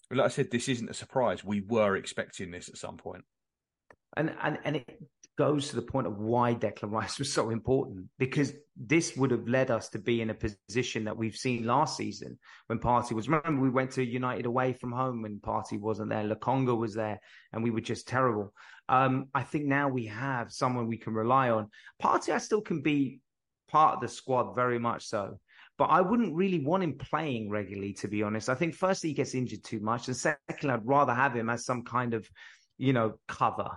[0.09, 1.45] But like I said, this isn't a surprise.
[1.45, 3.25] We were expecting this at some point.
[4.17, 4.99] and and and it
[5.37, 9.47] goes to the point of why Declan Rice was so important because this would have
[9.47, 13.29] led us to be in a position that we've seen last season when Partey was.
[13.29, 16.25] Remember, we went to United away from home when Partey wasn't there.
[16.25, 17.21] Lokonga was there,
[17.53, 18.53] and we were just terrible.
[18.89, 21.69] Um, I think now we have someone we can rely on.
[22.03, 23.21] Partey, I still can be
[23.69, 25.39] part of the squad very much so.
[25.79, 28.49] But I wouldn't really want him playing regularly, to be honest.
[28.49, 31.67] I think firstly he gets injured too much, and secondly, I'd rather have him as
[31.67, 32.27] some kind of,
[32.79, 33.71] you know, cover,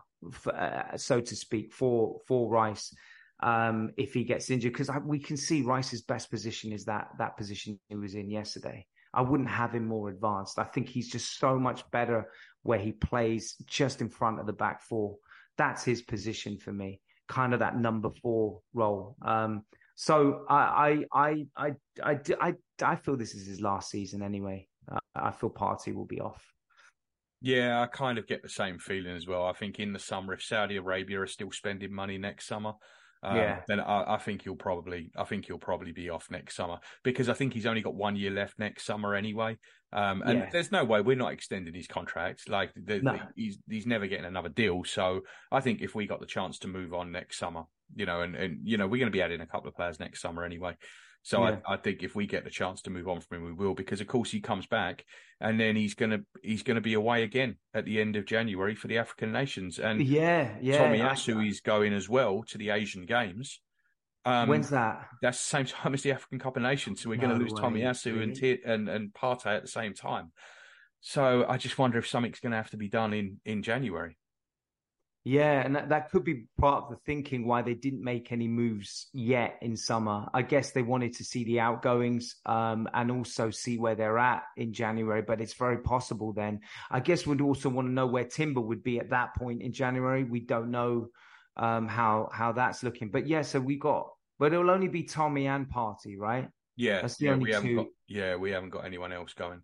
[0.53, 2.93] uh, so to speak, for for Rice
[3.41, 7.37] um, if he gets injured, because we can see Rice's best position is that that
[7.37, 8.85] position he was in yesterday.
[9.13, 10.59] I wouldn't have him more advanced.
[10.59, 12.29] I think he's just so much better
[12.63, 15.17] where he plays just in front of the back four.
[15.57, 19.15] That's his position for me, kind of that number four role.
[19.21, 19.63] Um,
[19.95, 21.71] so I, I, I, I,
[22.03, 24.67] I, I, I feel this is his last season anyway.
[24.89, 26.43] I, I feel Partey will be off.
[27.41, 29.45] Yeah, I kind of get the same feeling as well.
[29.45, 32.73] I think in the summer, if Saudi Arabia are still spending money next summer,
[33.23, 33.61] um, Yeah.
[33.67, 37.29] then I, I think he'll probably, I think he'll probably be off next summer because
[37.29, 39.57] I think he's only got one year left next summer anyway.
[39.91, 40.49] Um, and Yeah.
[40.51, 42.47] there's no way we're not extending his contract.
[42.49, 43.29] Like the, No.
[43.35, 44.83] he's he's never getting another deal.
[44.83, 45.21] So
[45.51, 47.63] I think if we got the chance to move on next summer,
[47.95, 49.99] you know, and and you know we're going to be adding a couple of players
[49.99, 50.75] next summer anyway.
[51.21, 51.57] So Yeah.
[51.67, 53.73] I, I think if we get the chance to move on from him, we will
[53.73, 55.05] because of course he comes back
[55.41, 58.87] and then he's gonna he's gonna be away again at the end of January for
[58.87, 60.77] the African nations and Yeah, yeah.
[60.77, 63.61] Tomiyasu is going as well to the Asian Games.
[64.25, 65.07] Um, When's that?
[65.21, 67.53] that's the same time as the African Cup of Nations, so we're going to lose
[67.53, 68.57] Tommy way, Asu and really?
[68.57, 70.31] T- and and Partey at the same time.
[71.01, 74.17] So I just wonder if something's going to have to be done in in January.
[75.25, 78.47] Yeah, and that, that could be part of the thinking why they didn't make any
[78.47, 80.27] moves yet in summer.
[80.33, 84.43] I guess they wanted to see the outgoings um, and also see where they're at
[84.55, 86.61] in January, but it's very possible then.
[86.89, 89.73] I guess we'd also want to know where Timber would be at that point in
[89.73, 90.23] January.
[90.23, 91.09] We don't know
[91.57, 93.11] um, how how that's looking.
[93.11, 94.09] But yeah, so we got,
[94.39, 96.47] but it'll only be Tommy and Partey, right?
[96.77, 99.33] Yeah, That's the yeah, only we haven't two- got yeah we haven't got anyone else
[99.33, 99.61] going.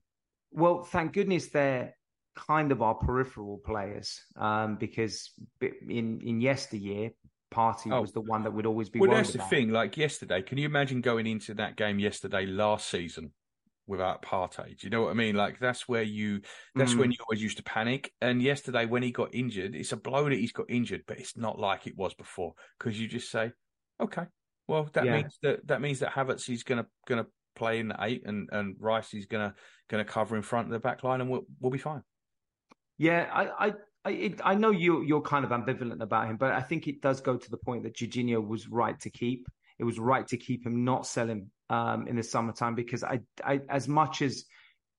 [0.52, 1.96] Well, thank goodness they're
[2.36, 5.32] kind of our peripheral players, um, because
[5.62, 7.12] in in yesteryear,
[7.54, 8.02] Partey Oh.
[8.02, 9.50] was the one that would always be Well, that's the about.
[9.50, 9.70] thing.
[9.70, 13.32] Like yesterday, can you imagine going into that game yesterday last season
[13.88, 14.78] without Partey?
[14.78, 15.36] Do you know what I mean?
[15.36, 16.42] Like that's where you
[16.76, 17.00] that's Mm.
[17.00, 18.12] when you always used to panic.
[18.20, 21.38] And yesterday, when he got injured, it's a blow that he's got injured, but it's
[21.38, 23.52] not like it was before because you just say,
[24.02, 24.26] okay,
[24.68, 25.14] well that Yeah.
[25.22, 28.76] means that that means that Havertz is gonna gonna play in the eight, and and
[28.80, 29.56] Rice is gonna
[29.88, 32.04] gonna cover in front of the back line, and we'll we'll be fine.
[32.98, 33.74] Yeah, I I
[34.06, 37.02] I, it, I know you you're kind of ambivalent about him, but I think it
[37.02, 39.48] does go to the point that Jorginho was right to keep.
[39.80, 43.22] It was right to keep him, not sell him um, in the summertime because I,
[43.44, 44.46] I as much as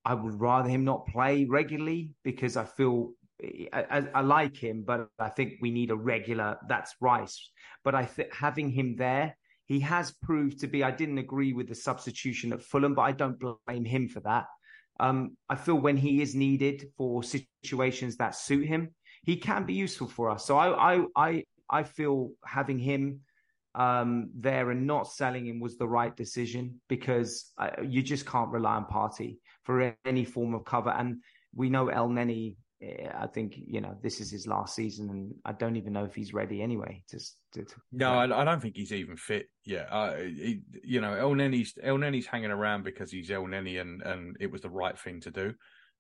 [0.05, 3.13] I would rather him not play regularly because I feel
[3.73, 6.59] I, I, like him, but I think we need a regular.
[6.69, 7.51] That's Rice,
[7.85, 9.37] but I think having him there
[9.67, 10.85] he has proved to be.
[10.85, 14.47] I didn't agree with the substitution at Fulham, but I don't blame him for that.
[14.99, 19.75] Um, I feel when he is needed for situations that suit him, he can be
[19.75, 20.45] useful for us.
[20.45, 23.21] So I I I, I feel having him
[23.75, 28.51] um, there and not selling him was the right decision because uh, you just can't
[28.51, 30.91] rely on Partey for any form of cover.
[30.91, 31.23] And
[31.55, 32.57] we know El Elneny
[33.15, 36.15] I think you know this is his last season, and I don't even know if
[36.15, 37.03] he's ready anyway.
[37.11, 39.89] Just to, to, no, I, I, don't think he's even fit yet.
[39.91, 44.63] Uh, he, you know, Elneny's Elneny's hanging around because he's Elneny, and and it was
[44.63, 45.55] the right thing to do.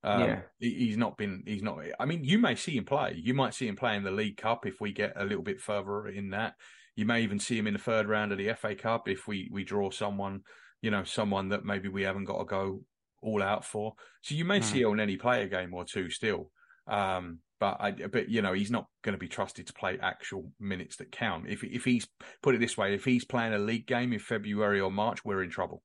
[0.05, 1.43] Um, yeah, he, he's not been.
[1.47, 1.81] He's not.
[1.99, 3.21] I mean, you may see him play.
[3.23, 5.61] You might see him play in the League Cup if we get a little bit
[5.61, 6.55] further in that.
[6.95, 9.49] You may even see him in the third round of the FA Cup if we
[9.53, 10.43] we draw someone.
[10.83, 12.83] You know, someone that maybe we haven't got to go
[13.23, 13.95] all out for.
[14.23, 14.65] So you may mm.
[14.65, 16.51] see Elneny play a game or two still.
[16.87, 20.51] Um, but I, but you know, he's not going to be trusted to play actual
[20.61, 21.47] minutes that count.
[21.49, 22.07] If if he's
[22.43, 25.43] put it this way, if he's playing a league game in February or March, we're
[25.43, 25.83] in trouble.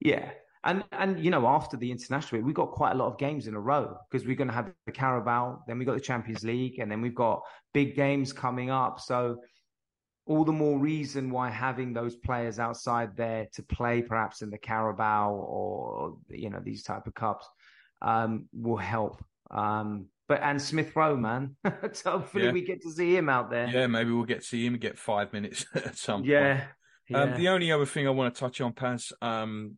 [0.00, 0.30] Yeah,
[0.64, 3.54] and and you know, after the international, we've got quite a lot of games in
[3.54, 6.80] a row because we're going to have the Carabao, then we've got the Champions League,
[6.80, 7.42] and then we've got
[7.72, 8.98] big games coming up.
[8.98, 9.38] So
[10.26, 14.58] all the more reason why having those players outside there to play, perhaps in the
[14.58, 17.48] Carabao or you know these type of cups,
[18.02, 19.24] um, will help.
[19.50, 21.56] Um, but and Smith Rowe, man,
[21.92, 22.52] so hopefully yeah.
[22.52, 23.68] we get to see him out there.
[23.68, 26.54] Yeah, maybe we'll get to see him get five minutes at some yeah.
[26.54, 26.68] point.
[27.08, 27.22] Yeah.
[27.22, 29.76] Um, the only other thing I want to touch on, Paz, um,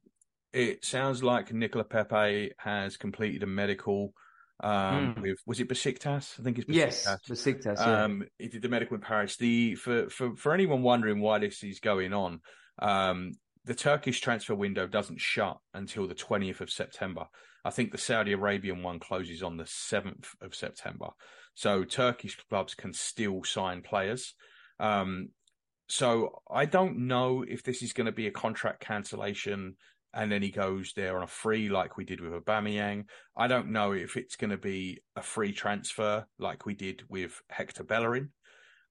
[0.55, 4.15] it sounds like Nicolas Pepe has completed a medical
[4.61, 5.23] um, mm.
[5.23, 6.41] with was it Besiktas?
[6.41, 6.75] I think it's Besiktas.
[6.75, 7.77] Yes, Besiktas.
[7.79, 8.05] Yeah.
[8.05, 9.37] Um, he did the medical in Paris.
[9.37, 12.41] The for for for anyone wondering why this is going on,
[12.81, 13.33] um,
[13.65, 17.27] the Turkish transfer window doesn't shut until the twentieth of September.
[17.65, 21.09] I think the Saudi Arabian one closes on the 7th of September.
[21.55, 24.35] So Turkish clubs can still sign players.
[24.79, 25.31] Um,
[25.89, 29.77] so I don't know if this is going to be a contract cancellation
[30.15, 33.05] and then he goes there on a free like we did with Aubameyang.
[33.37, 37.41] I don't know if it's going to be a free transfer like we did with
[37.51, 38.31] Hector Bellerin.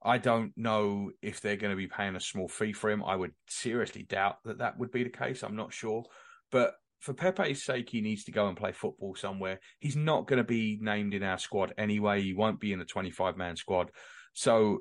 [0.03, 3.03] I don't know if they're going to be paying a small fee for him.
[3.03, 5.43] I would seriously doubt that that would be the case.
[5.43, 6.03] I'm not sure.
[6.51, 9.60] But for Pepe's sake, he needs to go and play football somewhere.
[9.80, 12.22] He's not going to be named in our squad anyway.
[12.22, 13.91] He won't be in the 25 man squad.
[14.34, 14.80] So,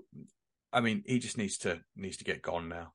[0.73, 2.93] I mean, he just needs to needs to get gone now.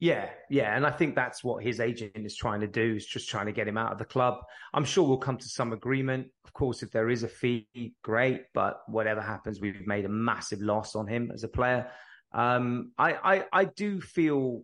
[0.00, 3.28] Yeah, yeah, and I think that's what his agent is trying to do is just
[3.28, 4.36] trying to get him out of the club.
[4.72, 6.28] I'm sure we'll come to some agreement.
[6.44, 7.66] Of course, if there is a fee,
[8.04, 8.42] great.
[8.54, 11.90] But whatever happens, we've made a massive loss on him as a player.
[12.32, 14.62] Um, I, I, I do feel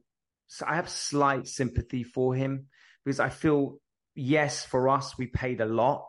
[0.65, 2.67] I have slight sympathy for him
[3.05, 3.79] because I feel,
[4.15, 6.07] yes, for us, we paid a lot,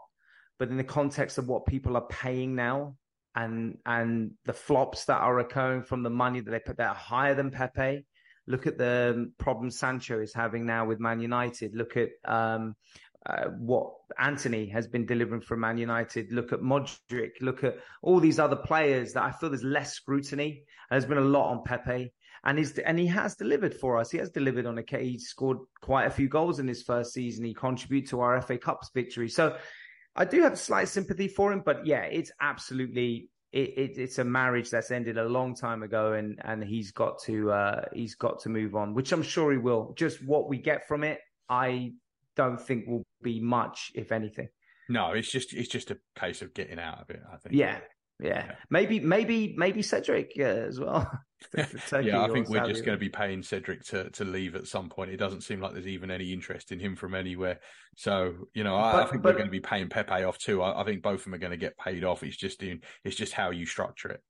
[0.58, 2.96] but in the context of what people are paying now
[3.36, 6.96] and, and the flops that are occurring from the money that they put that are
[6.96, 8.06] higher than Pepe.
[8.48, 11.76] Look at the problem Sancho is having now with Man United.
[11.76, 12.76] Look at, um,
[13.26, 16.32] uh, what Antony has been delivering for Man United.
[16.32, 17.32] Look at Mudryk.
[17.42, 20.64] Look at all these other players that I feel there's less scrutiny.
[20.92, 22.14] There's been a lot on Pepe
[22.46, 24.12] and he's and he has delivered for us.
[24.12, 27.44] He has delivered on a he scored quite a few goals in his first season.
[27.44, 29.30] He contributed to our FA Cups victory.
[29.30, 29.58] So
[30.16, 34.24] I do have slight sympathy for him, but yeah, it's absolutely it, it, it's a
[34.24, 38.40] marriage that's ended a long time ago, and and he's got to uh, he's got
[38.42, 39.94] to move on, which I'm sure he will.
[39.98, 41.20] Just what we get from it,
[41.50, 41.94] I
[42.36, 44.50] don't think will be much, if anything.
[44.88, 47.22] No, it's just it's just a case of getting out of it.
[47.32, 47.56] I think.
[47.56, 47.80] Yeah,
[48.20, 48.52] yeah.
[48.70, 51.10] Maybe maybe maybe Cedric as well.
[52.02, 54.90] yeah, I think we're just going to be paying Cedric to, to leave at some
[54.90, 55.12] point.
[55.12, 57.60] It doesn't seem like there's even any interest in him from anywhere.
[57.98, 60.38] So you know, I, but, I think but, we're going to be paying Pepe off
[60.38, 60.62] too.
[60.62, 62.24] I, I, think both of them are going to get paid off.
[62.24, 64.22] It's just in it's just how you structure it.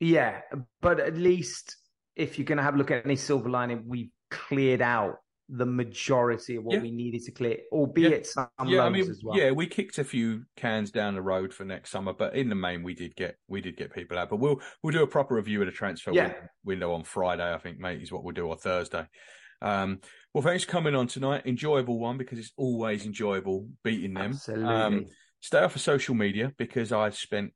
[0.00, 0.40] Yeah,
[0.80, 1.76] but at least
[2.16, 5.16] if you're going to have a look at any silver lining, we've cleared out
[5.48, 6.80] the majority of what yeah.
[6.80, 8.46] we needed to clear, albeit yeah.
[8.58, 9.36] some yeah, I mean, well.
[9.38, 12.54] Yeah, we kicked a few cans down the road for next summer, but in the
[12.54, 14.30] main, we did get we did get people out.
[14.30, 16.32] But we'll we'll do a proper review of the transfer yeah.
[16.64, 17.52] window on Friday.
[17.52, 19.06] I think, mate, is what we'll do on Thursday.
[19.60, 20.00] Um,
[20.32, 21.46] well, thanks for coming on tonight.
[21.46, 24.32] Enjoyable one because it's always enjoyable beating them.
[24.32, 24.66] Absolutely.
[24.66, 25.06] Um,
[25.40, 27.52] stay off of social media because I spent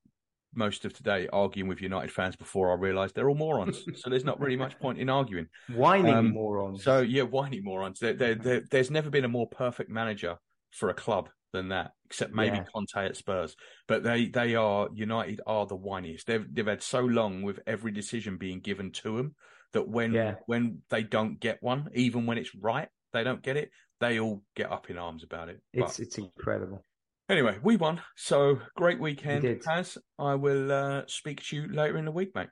[0.55, 3.85] most of today arguing with United fans before I realised they're all morons.
[3.97, 5.47] so there's not really much point in arguing.
[5.75, 6.83] Whining um, morons.
[6.83, 7.99] So yeah, whining morons.
[8.01, 10.37] They're, they're, they're, there's never been a more perfect manager
[10.71, 12.65] for a club than that, except maybe yeah.
[12.75, 13.57] Conte at Spurs.
[13.87, 16.25] But they they are United are the whiniest.
[16.25, 19.35] They've they've had so long with every decision being given to them
[19.73, 20.35] that when yeah.
[20.47, 23.71] when they don't get one, even when it's right, they don't get it.
[24.01, 25.61] They all get up in arms about it.
[25.73, 26.85] It's but, it's incredible.
[27.29, 28.01] Anyway, we won.
[28.17, 32.49] So great weekend, As I will uh, speak to you later in the week, mate.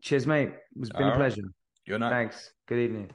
[0.00, 0.50] Cheers, mate.
[0.78, 1.42] It's been All a pleasure.
[1.86, 2.10] Good night.
[2.10, 2.52] Thanks.
[2.68, 3.10] Good evening.